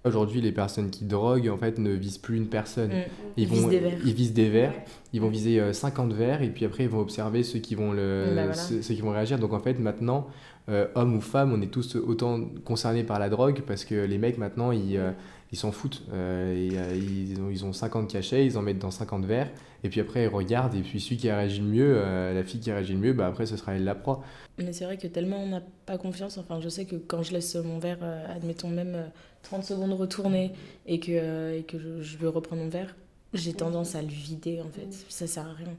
[0.05, 2.91] Aujourd'hui, les personnes qui droguent, en fait, ne visent plus une personne.
[2.91, 3.03] Mm.
[3.39, 3.99] Ils, vont, visent des verres.
[4.05, 4.75] Ils visent des verres.
[5.15, 7.93] Ils vont viser 50 euh, verres et puis après, ils vont observer ceux qui vont,
[7.93, 9.39] le, bah, ceux, qui vont réagir.
[9.39, 10.27] Donc, en fait, maintenant,
[10.69, 14.19] euh, hommes ou femmes, on est tous autant concernés par la drogue parce que les
[14.19, 15.13] mecs, maintenant, ils, euh,
[15.53, 16.03] ils s'en foutent.
[16.13, 19.51] ils, ont, ils ont 50 cachets, ils en mettent dans 50 verres.
[19.85, 20.75] Et puis après, ils regardent.
[20.75, 22.03] Et puis, celui qui réagit le mieux,
[22.35, 24.25] la fille qui réagit le mieux, bah, après, ce sera elle la proie.
[24.59, 26.39] Mais c'est vrai que tellement on n'a pas confiance.
[26.39, 27.99] Enfin, je sais que quand je laisse mon verre,
[28.35, 29.05] admettons même
[29.45, 30.53] 30 secondes retourner
[30.87, 32.97] et que, euh, et que je, veux reprendre mon verre,
[33.33, 34.93] j'ai tendance à le vider en fait.
[35.09, 35.75] Ça sert à rien.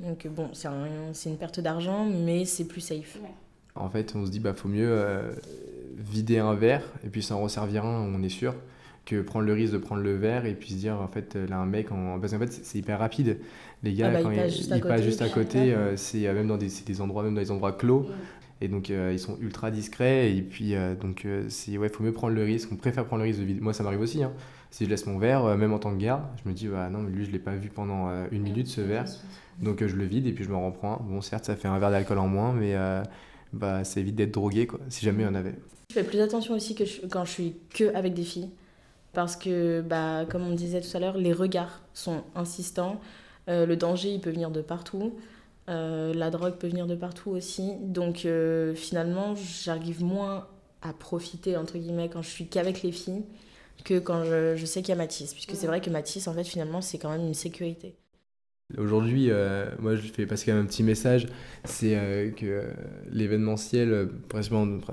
[0.00, 3.18] Donc bon, c'est une perte d'argent, mais c'est plus safe.
[3.74, 5.32] En fait, on se dit, bah faut mieux euh,
[5.96, 8.54] vider un verre et puis s'en resservir un, on est sûr,
[9.04, 11.56] que prendre le risque de prendre le verre et puis se dire en fait là
[11.58, 13.38] un mec en parce qu'en fait c'est hyper rapide.
[13.82, 15.28] Les gars Ah bah, quand il ils, passe juste à ils côté, passent juste à
[15.28, 18.06] côté euh, c'est euh, même dans des, des endroits même dans des endroits clos.
[18.60, 22.04] Et donc euh, ils sont ultra discrets et puis euh, donc euh, c'est ouais faut
[22.04, 22.68] mieux prendre le risque.
[22.70, 24.30] On préfère prendre le risque de vider moi ça m'arrive aussi hein.
[24.70, 26.88] si je laisse mon verre euh, même en tant que garde je me dis ah
[26.88, 29.06] non mais lui je l'ai pas vu pendant euh, une minute ce verre.
[29.60, 31.78] donc euh, je le vide et puis je me reprends bon certes ça fait un
[31.80, 33.02] verre d'alcool en moins mais euh,
[33.52, 35.56] bah ça évite d'être drogué quoi si jamais il y en avait.
[35.90, 38.48] Je fais plus attention aussi que je- quand je suis que avec des filles.
[39.12, 43.00] Parce que, bah, comme on disait tout à l'heure, les regards sont insistants.
[43.48, 45.14] Euh, le danger, il peut venir de partout.
[45.68, 47.74] Euh, la drogue peut venir de partout aussi.
[47.80, 50.48] Donc, euh, finalement, j'arrive moins
[50.80, 53.22] à profiter, entre guillemets, quand je suis qu'avec les filles
[53.84, 55.32] que quand je, je sais qu'il y a Mathis.
[55.32, 57.96] Puisque c'est vrai que Mathis, en fait, finalement, c'est quand même une sécurité.
[58.78, 61.26] Aujourd'hui, euh, moi je fais passer quand même un petit message,
[61.64, 62.62] c'est euh, que euh,
[63.10, 64.08] l'événementiel,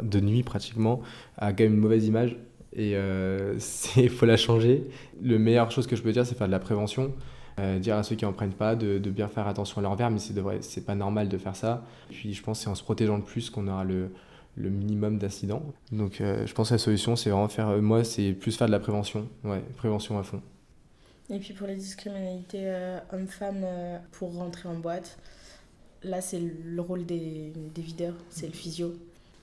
[0.02, 1.02] de nuit pratiquement,
[1.38, 2.36] a quand même une mauvaise image
[2.74, 2.94] et
[3.98, 4.88] il faut la changer.
[5.22, 7.14] La meilleure chose que je peux dire, c'est faire de la prévention.
[7.60, 10.12] Euh, dire à ceux qui en prennent pas de, bien faire attention à leur verre,
[10.12, 11.84] mais c'est c'est pas normal de faire ça.
[12.10, 14.10] Puis je pense que c'est en se protégeant le plus qu'on aura le,
[14.58, 15.64] minimum d'accidents.
[15.92, 18.68] Donc euh, je pense que la solution, c'est vraiment faire, euh, moi, c'est plus faire
[18.68, 19.28] de la prévention.
[19.44, 20.42] Ouais, prévention à fond.
[21.30, 25.18] Et puis pour les discriminalités euh, hommes-femmes euh, pour rentrer en boîte,
[26.02, 28.94] là c'est le rôle des, des videurs, c'est le physio.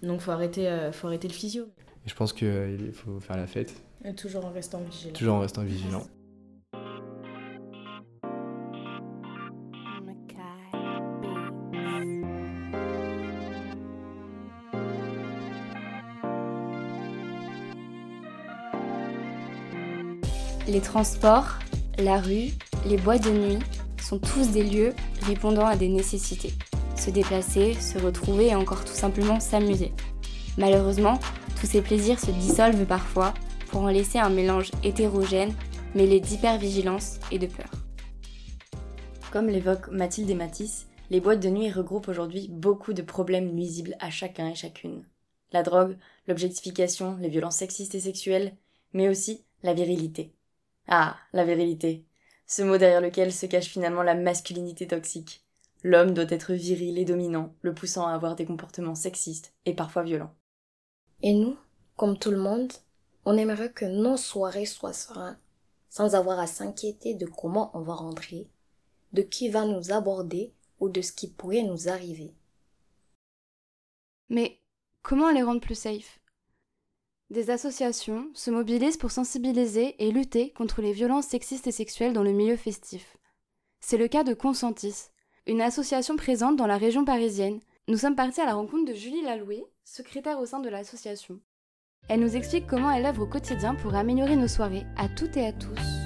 [0.02, 1.66] Donc faut arrêter, euh, faut arrêter le physio.
[2.06, 5.12] Et je pense qu'il faut faire la fête, Et toujours en restant vigilant.
[5.12, 6.06] toujours en restant vigilant.
[20.68, 21.58] Les transports,
[21.98, 22.50] la rue,
[22.86, 23.58] les boîtes de nuit
[24.00, 26.52] sont tous des lieux répondant à des nécessités.
[26.96, 29.92] Se déplacer, se retrouver et encore tout simplement s'amuser.
[30.58, 31.18] Malheureusement,
[31.58, 33.34] tous ces plaisirs se dissolvent parfois
[33.70, 35.54] pour en laisser un mélange hétérogène
[35.94, 37.70] mêlé d'hypervigilance et de peur.
[39.32, 43.96] Comme l'évoquent Mathilde et Matisse, les boîtes de nuit regroupent aujourd'hui beaucoup de problèmes nuisibles
[44.00, 45.04] à chacun et chacune.
[45.52, 48.56] La drogue, l'objectification, les violences sexistes et sexuelles,
[48.92, 50.32] mais aussi la virilité.
[50.88, 52.04] Ah, la virilité.
[52.46, 55.44] Ce mot derrière lequel se cache finalement la masculinité toxique.
[55.82, 60.02] L'homme doit être viril et dominant, le poussant à avoir des comportements sexistes et parfois
[60.02, 60.34] violents.
[61.22, 61.56] Et nous,
[61.96, 62.72] comme tout le monde,
[63.24, 65.38] on aimerait que nos soirées soient sereines,
[65.88, 68.48] sans avoir à s'inquiéter de comment on va rentrer,
[69.12, 72.34] de qui va nous aborder ou de ce qui pourrait nous arriver.
[74.28, 74.60] Mais
[75.02, 76.20] comment les rendre plus safe?
[77.30, 82.22] Des associations se mobilisent pour sensibiliser et lutter contre les violences sexistes et sexuelles dans
[82.22, 83.16] le milieu festif.
[83.80, 85.10] C'est le cas de Consentis,
[85.46, 87.60] une association présente dans la région parisienne.
[87.88, 91.40] Nous sommes partis à la rencontre de Julie Laloué, secrétaire au sein de l'association.
[92.08, 95.46] Elle nous explique comment elle œuvre au quotidien pour améliorer nos soirées à toutes et
[95.46, 96.05] à tous.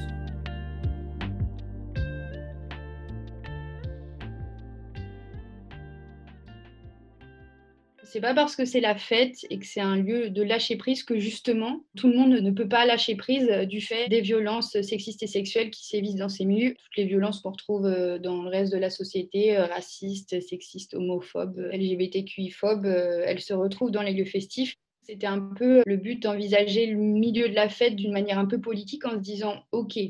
[8.11, 11.05] C'est pas parce que c'est la fête et que c'est un lieu de lâcher prise
[11.05, 14.73] que justement tout le monde ne peut pas lâcher prise euh, du fait des violences
[14.81, 16.75] sexistes et sexuelles qui sévissent dans ces milieux.
[16.75, 20.95] Toutes les violences qu'on retrouve euh, dans le reste de la société, euh, racistes, sexistes,
[20.95, 24.75] homophobes, LGBTQI-phobes, elles se retrouvent dans les lieux festifs.
[25.05, 28.61] C'était un peu le but d'envisager le milieu de la fête d'une manière un peu
[28.61, 30.01] politique en se disant ok,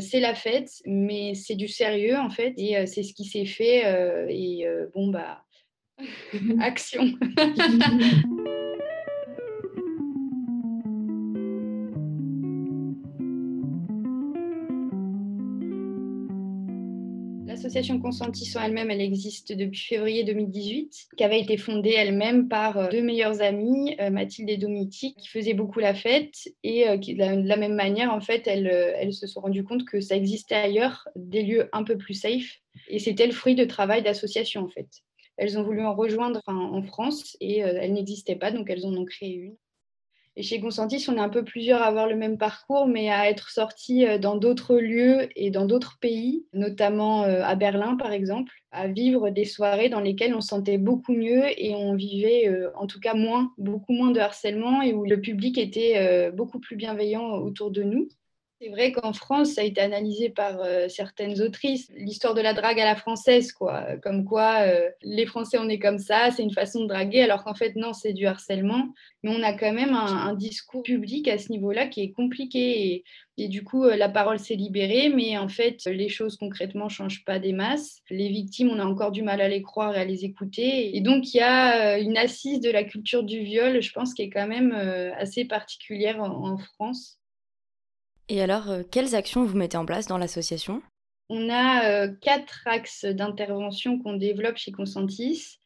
[0.00, 3.82] c'est la fête, mais c'est du sérieux en fait, et c'est ce qui s'est fait.
[4.28, 5.45] et bon bah
[6.60, 7.12] action.
[17.56, 22.88] L'association Consentissant elle-même, elle existe depuis février 2018, qui avait été fondée elle-même par euh,
[22.90, 27.14] deux meilleures amies, euh, Mathilde et Domiti, qui faisaient beaucoup la fête et euh, qui,
[27.14, 30.54] de la, même manière, en fait, elles, elles se sont rendues compte que ça existait
[30.54, 32.58] ailleurs, des lieux un peu plus safe.
[32.88, 34.88] Et c'était le fruit de travail d'associations, en fait.
[35.36, 38.94] Elles ont voulu en rejoindre en France et euh, elles n'existaient pas, donc elles en
[38.94, 39.56] ont créé une.
[40.38, 43.28] Et chez Consentis, on est un peu plusieurs à avoir le même parcours, mais à
[43.30, 48.12] être sortis euh, dans d'autres lieux et dans d'autres pays, notamment euh, à Berlin par
[48.12, 52.50] exemple, à vivre des soirées dans lesquelles on se sentait beaucoup mieux et on vivait
[52.74, 56.76] en tout cas moins, beaucoup moins de harcèlement et où le public était beaucoup plus
[56.76, 58.08] bienveillant autour de nous.
[58.58, 62.54] C'est vrai qu'en France, ça a été analysé par euh, certaines autrices, l'histoire de la
[62.54, 63.84] drague à la française, quoi.
[64.02, 67.44] Comme quoi, euh, les Français, on est comme ça, c'est une façon de draguer, alors
[67.44, 68.94] qu'en fait, non, c'est du harcèlement.
[69.22, 73.04] Mais on a quand même un, discours public à ce niveau-là qui est compliqué.
[73.36, 76.90] Et, du coup, euh, la parole s'est libérée, mais en fait, les choses concrètement ne
[76.90, 78.00] changent pas des masses.
[78.08, 80.96] Les victimes, on a encore du mal à les croire et à les écouter.
[80.96, 84.22] Et donc, il y a une assise de la culture du viol, je pense, qui
[84.22, 84.72] est quand même
[85.18, 87.18] assez particulière en France.
[88.28, 90.82] Et alors, euh, quelles actions vous mettez en place dans l'association?
[91.28, 95.58] On a euh, quatre axes d'intervention qu'on développe chez Consentis.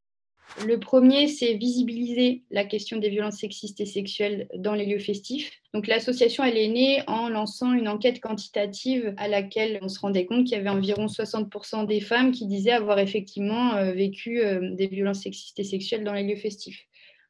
[0.66, 5.52] Le premier, c'est visibiliser la question des violences sexistes et sexuelles dans les lieux festifs.
[5.72, 10.26] Donc l'association, elle est née en lançant une enquête quantitative à laquelle on se rendait
[10.26, 14.42] compte qu'il y avait environ 60% des femmes qui disaient avoir effectivement euh, vécu
[14.72, 16.84] des violences sexistes et sexuelles dans les lieux festifs.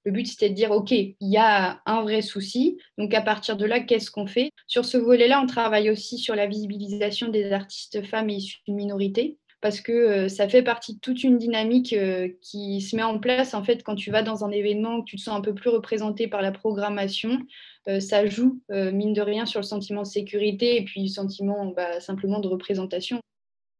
[0.04, 2.78] Le but, c'était de dire, OK, il y a un vrai souci.
[2.96, 4.50] Donc, à partir de là, qu'est-ce qu'on fait?
[4.66, 9.38] Sur ce volet-là, on travaille aussi sur la visibilisation des artistes femmes issues de minorités
[9.60, 13.18] parce que euh, ça fait partie de toute une dynamique euh, qui se met en
[13.18, 15.54] place en fait quand tu vas dans un événement, que tu te sens un peu
[15.54, 17.38] plus représenté par la programmation,
[17.88, 21.66] euh, ça joue mine de rien sur le sentiment de sécurité et puis le sentiment
[21.66, 23.20] bah, simplement de représentation.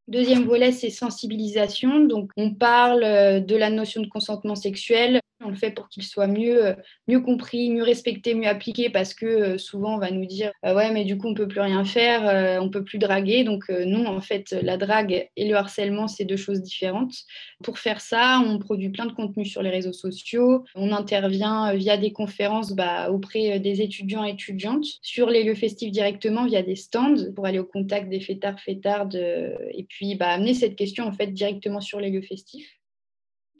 [0.08, 2.00] Deuxième volet, c'est sensibilisation.
[2.00, 6.26] Donc, on parle de la notion de consentement sexuel, on le fait pour qu'il soit
[6.26, 6.74] mieux, euh,
[7.08, 10.74] mieux compris, mieux respecté, mieux appliqué, parce que euh, souvent on va nous dire euh,
[10.74, 13.44] ouais mais du coup on peut plus rien faire, on peut plus draguer.
[13.44, 17.14] Donc non en fait la drague et le harcèlement c'est deux choses différentes.
[17.62, 21.96] Pour faire ça, on produit plein de contenus sur les réseaux sociaux, on intervient via
[21.96, 26.76] des conférences bah, auprès des étudiants et étudiantes sur les lieux festifs directement via des
[26.76, 31.12] stands pour aller au contact des fêtards fêtardes et puis bah, amener cette question en
[31.12, 32.79] fait directement sur les lieux festifs.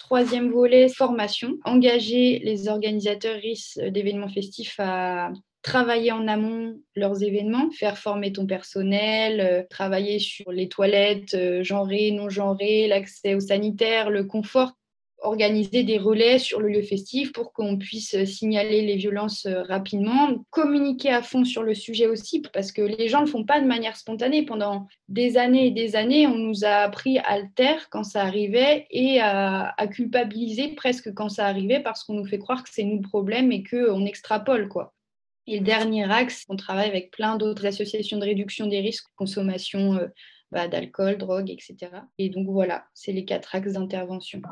[0.01, 1.59] Troisième volet, formation.
[1.65, 3.39] Engager les organisateurs
[3.77, 5.31] d'événements festifs à
[5.61, 11.63] travailler en amont leurs événements, faire former ton personnel, euh, travailler sur les toilettes euh,
[11.63, 14.73] genrées, non genrées, l'accès aux sanitaires, le confort
[15.23, 20.45] organiser des relais sur le lieu festif pour qu'on puisse signaler les violences euh, rapidement,
[20.51, 23.61] communiquer à fond sur le sujet aussi, parce que les gens ne le font pas
[23.61, 24.45] de manière spontanée.
[24.45, 28.23] Pendant des années et des années, on nous a appris à le taire quand ça
[28.23, 32.85] arrivait et à, culpabiliser presque quand ça arrivait parce qu'on nous fait croire que c'est
[32.85, 34.95] nous le problème et qu'on extrapole, quoi.
[35.47, 39.97] Et le dernier axe, on travaille avec plein d'autres associations de réduction des risques, consommation
[39.97, 40.07] euh,
[40.53, 41.91] bah, d'alcool, drogue, etc.
[42.19, 44.43] Et donc voilà, c'est les quatre axes d'intervention.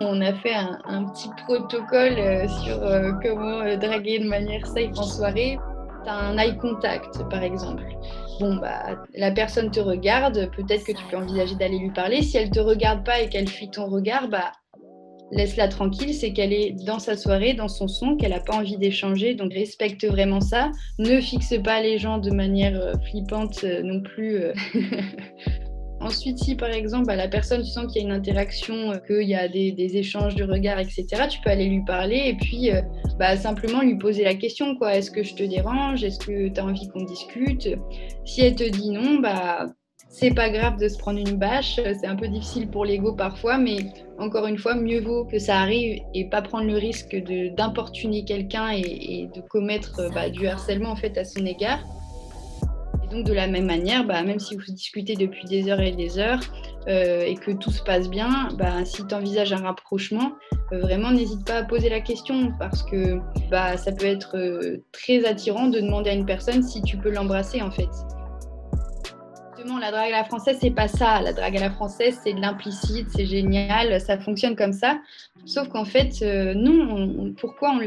[0.00, 4.90] On a fait un, petit protocole euh, sur euh, comment euh, draguer de manière safe
[4.98, 5.58] en soirée.
[6.04, 7.82] Tu as un eye contact, par exemple.
[8.38, 12.20] Bon, bah, la personne te regarde, peut-être que tu peux envisager d'aller lui parler.
[12.22, 14.52] Si elle te regarde pas et qu'elle fuit ton regard, bah,
[15.32, 18.76] laisse-la tranquille, c'est qu'elle est dans sa soirée, dans son son, qu'elle n'a pas envie
[18.76, 20.72] d'échanger, donc respecte vraiment ça.
[20.98, 24.42] Ne fixe pas les gens de manière flippante non plus.
[26.06, 28.98] Ensuite, si par exemple bah, la personne, tu sens qu'il y a une interaction, euh,
[28.98, 32.70] qu'il y a des, échanges de regards, etc., tu peux aller lui parler et puis
[32.70, 32.80] euh,
[33.18, 34.94] bah, simplement lui poser la question quoi.
[34.94, 36.04] Est-ce que je te dérange?
[36.04, 37.68] Est-ce que tu as envie qu'on discute?
[38.24, 39.66] Si elle te dit non, bah
[40.08, 43.58] c'est pas grave de se prendre une bâche, c'est un peu difficile pour l'ego parfois,
[43.58, 43.78] mais
[44.18, 47.16] encore une fois, mieux vaut que ça arrive et pas prendre le risque
[47.56, 51.80] d'importuner quelqu'un et, de commettre bah, du harcèlement en fait à son égard.
[53.06, 55.92] Et donc de la même manière, bah, même si vous discutez depuis des heures et
[55.92, 56.40] des heures
[56.88, 60.32] euh, et que tout se passe bien, bah, si tu envisages un rapprochement,
[60.72, 63.18] euh, vraiment n'hésite pas à poser la question parce que
[63.50, 67.10] bah, ça peut être euh, très attirant de demander à une personne si tu peux
[67.10, 67.88] l'embrasser en fait.
[69.56, 71.20] Justement, la drague à la française, c'est pas ça.
[71.20, 74.98] La drague à la française, c'est de l'implicite, c'est génial, ça fonctionne comme ça.
[75.44, 76.22] Sauf qu'en fait,
[76.54, 77.78] non, pourquoi on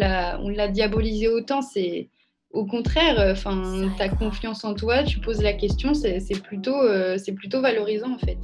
[0.49, 2.09] l'a diabolisé autant c'est
[2.51, 3.61] au contraire, euh, enfin,
[3.99, 8.17] as confiance en toi, tu poses la question, c'est plutôt, euh, c'est plutôt valorisant en
[8.17, 8.37] fait.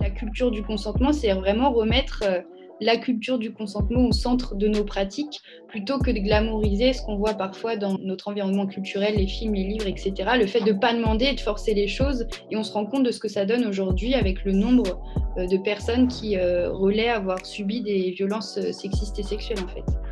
[0.00, 2.40] La culture du consentement, c'est vraiment remettre euh,
[2.80, 7.16] la culture du consentement au centre de nos pratiques, plutôt que de glamouriser ce qu'on
[7.16, 10.12] voit parfois dans notre environnement culturel, les films, les livres, etc.
[10.36, 12.84] Le fait de ne pas demander et de forcer les choses, et on se rend
[12.84, 15.00] compte de ce que ça donne aujourd'hui avec le nombre
[15.36, 20.11] de personnes qui relaient avoir subi des violences sexistes et sexuelles en fait.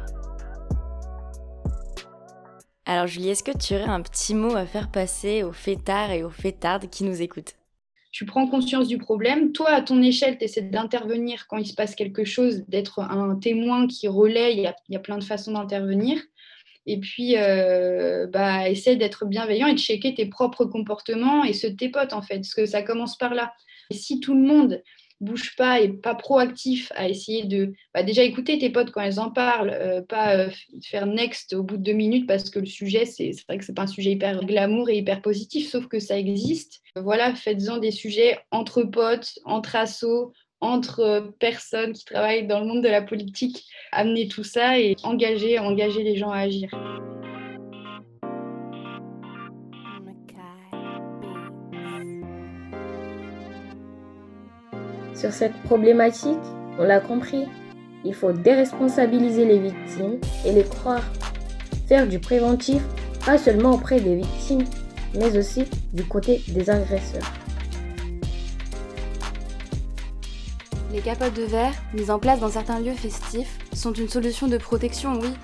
[2.90, 6.24] Alors Julie, est-ce que tu aurais un petit mot à faire passer aux fêtards et
[6.24, 7.54] aux fêtardes qui nous écoutent?
[8.10, 11.74] Tu prends conscience du problème, toi à ton échelle, tu essaies d'intervenir quand il se
[11.74, 16.20] passe quelque chose, d'être un témoin qui relaie, il y a, plein de façons d'intervenir.
[16.84, 21.70] Et puis, euh, bah, essaie d'être bienveillant et de checker tes propres comportements et ceux
[21.70, 23.52] de tes potes, en fait, parce que ça commence par là.
[23.90, 24.82] Et si tout le monde
[25.20, 29.20] bouge pas et pas proactif à essayer de bah, déjà écouter tes potes quand elles
[29.20, 30.50] en parlent, euh, pas euh,
[30.82, 33.74] faire next au bout de deux minutes parce que le sujet, c'est vrai que c'est
[33.74, 36.80] pas un sujet hyper glamour et hyper positif, sauf que ça existe.
[36.96, 42.66] Voilà, faites-en des sujets entre potes, entre assos, entre euh, personnes qui travaillent dans le
[42.66, 43.64] monde de la politique.
[43.92, 46.70] Amenez tout ça et engagez, engagez les gens à agir.
[55.20, 56.38] Sur cette problématique,
[56.78, 57.46] on l'a compris,
[58.06, 61.02] Il faut déresponsabiliser les victimes et les croire.
[61.86, 62.80] Faire du préventif,
[63.26, 64.64] pas seulement auprès des victimes,
[65.14, 67.30] mais aussi du côté des agresseurs.
[70.90, 74.56] Les capotes de verre, mises en place dans certains lieux festifs, sont une solution de
[74.56, 75.34] protection, oui,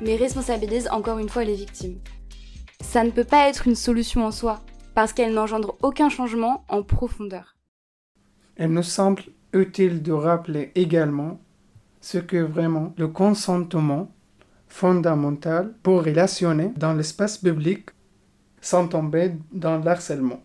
[0.00, 1.98] mais responsabilisent encore une fois les victimes.
[2.80, 4.60] Ça ne peut pas être une solution en soi,
[4.94, 7.57] parce qu'elle n'engendre aucun changement en profondeur.
[8.60, 11.38] Il nous semble utile de rappeler également
[12.00, 14.10] ce que vraiment le consentement
[14.66, 17.90] fondamental pour relationner dans l'espace public
[18.60, 20.42] sans tomber dans l'harcèlement.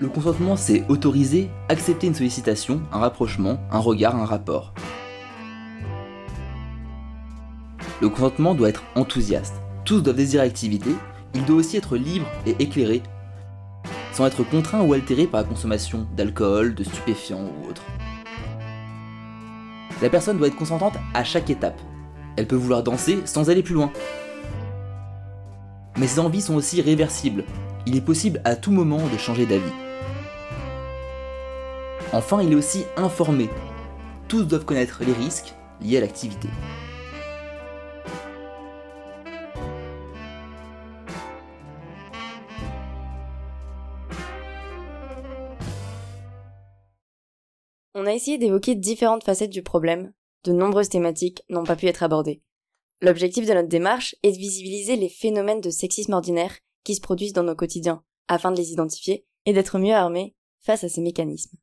[0.00, 4.74] Le consentement, c'est autoriser, accepter une sollicitation, un rapprochement, un regard, un rapport.
[8.02, 9.54] Le consentement doit être enthousiaste.
[9.84, 10.90] Tous doivent désirer l'activité,
[11.34, 13.02] il doit aussi être libre et éclairé,
[14.26, 17.82] être contraint ou altéré par la consommation d'alcool, de stupéfiants ou autre.
[20.02, 21.80] La personne doit être consentante à chaque étape.
[22.36, 23.92] Elle peut vouloir danser sans aller plus loin.
[25.98, 27.44] Mais ses envies sont aussi réversibles.
[27.86, 29.72] Il est possible à tout moment de changer d'avis.
[32.12, 33.50] Enfin, il est aussi informé.
[34.28, 36.48] Tous doivent connaître les risques liés à l'activité.
[47.94, 50.12] On a essayé d'évoquer différentes facettes du problème,
[50.44, 52.42] de nombreuses thématiques n'ont pas pu être abordées.
[53.00, 57.32] L'objectif de notre démarche est de visibiliser les phénomènes de sexisme ordinaire qui se produisent
[57.32, 61.56] dans nos quotidiens, afin de les identifier et d'être mieux armés face à ces mécanismes.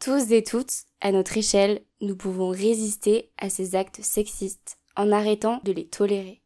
[0.00, 5.60] Tous et toutes, à notre échelle, nous pouvons résister à ces actes sexistes en arrêtant
[5.64, 6.42] de les tolérer.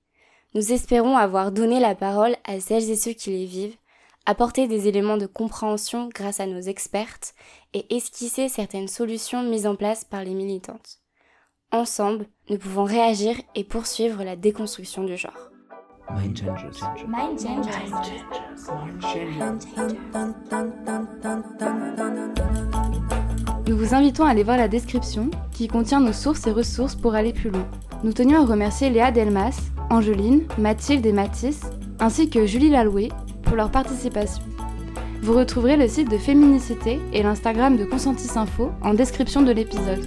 [0.54, 3.76] Nous espérons avoir donné la parole à celles et ceux qui les vivent,
[4.28, 7.34] apporter des éléments de compréhension grâce à nos expertes
[7.72, 10.98] et esquisser certaines solutions mises en place par les militantes.
[11.72, 15.48] Ensemble, nous pouvons réagir et poursuivre la déconstruction du genre.
[16.14, 16.78] Mind Changers.
[17.08, 17.40] Mind
[23.66, 27.14] Nous vous invitons à aller voir la description qui contient nos sources et ressources pour
[27.14, 27.66] aller plus loin.
[28.04, 29.58] Nous tenions à remercier Léa Delmas,
[29.88, 31.62] Angeline, Mathilde et Mathis,
[31.98, 33.08] ainsi que Julie Laloué
[33.48, 34.42] pour leur participation.
[35.22, 40.06] Vous retrouverez le site de Féminicité et l'Instagram de Consentis Info en description de l'épisode.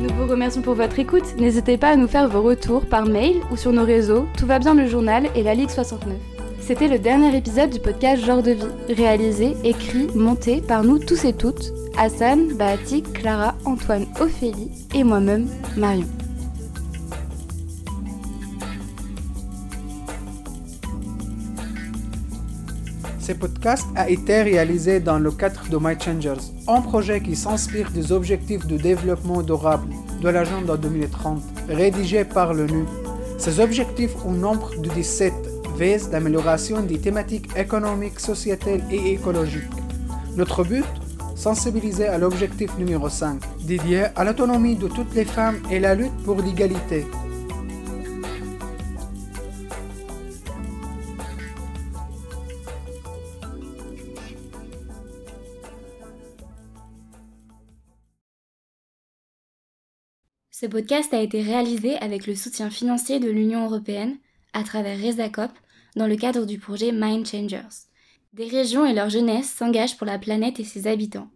[0.00, 1.36] Nous vous remercions pour votre écoute.
[1.38, 4.58] N'hésitez pas à nous faire vos retours par mail ou sur nos réseaux Tout va
[4.58, 6.14] bien le journal et la Ligue 69.
[6.60, 11.26] C'était le dernier épisode du podcast Genre de vie, réalisé, écrit, monté par nous tous
[11.26, 16.08] et toutes, Hassan, Bahati, Clara, Antoine, Ophélie et moi-même, Marion.
[23.20, 27.90] Ce podcast a été réalisé dans le cadre de My Changers, un projet qui s'inspire
[27.92, 32.84] des objectifs de développement durable de l'agenda 2030, rédigé par l'ONU.
[33.38, 35.32] Ces objectifs au nombre de 17
[35.78, 39.62] visent l'amélioration des thématiques économiques, sociétales et écologiques.
[40.36, 40.84] Notre but
[41.44, 46.16] Sensibiliser à l'objectif numéro 5, dédié à l'autonomie de toutes les femmes et la lutte
[46.24, 47.04] pour l'égalité.
[60.50, 64.16] Ce podcast a été réalisé avec le soutien financier de l'Union européenne
[64.54, 65.50] à travers RESACOP
[65.94, 67.92] dans le cadre du projet Mind Changers.
[68.34, 71.28] Des régions et leur jeunesse s'engagent pour la planète et ses habitants.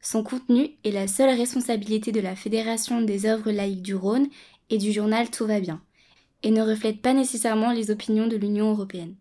[0.00, 4.28] Son contenu est la seule responsabilité de la Fédération des œuvres laïques du Rhône
[4.70, 5.82] et du journal Tout va bien,
[6.44, 9.16] et ne reflète pas nécessairement les opinions de l'Union européenne.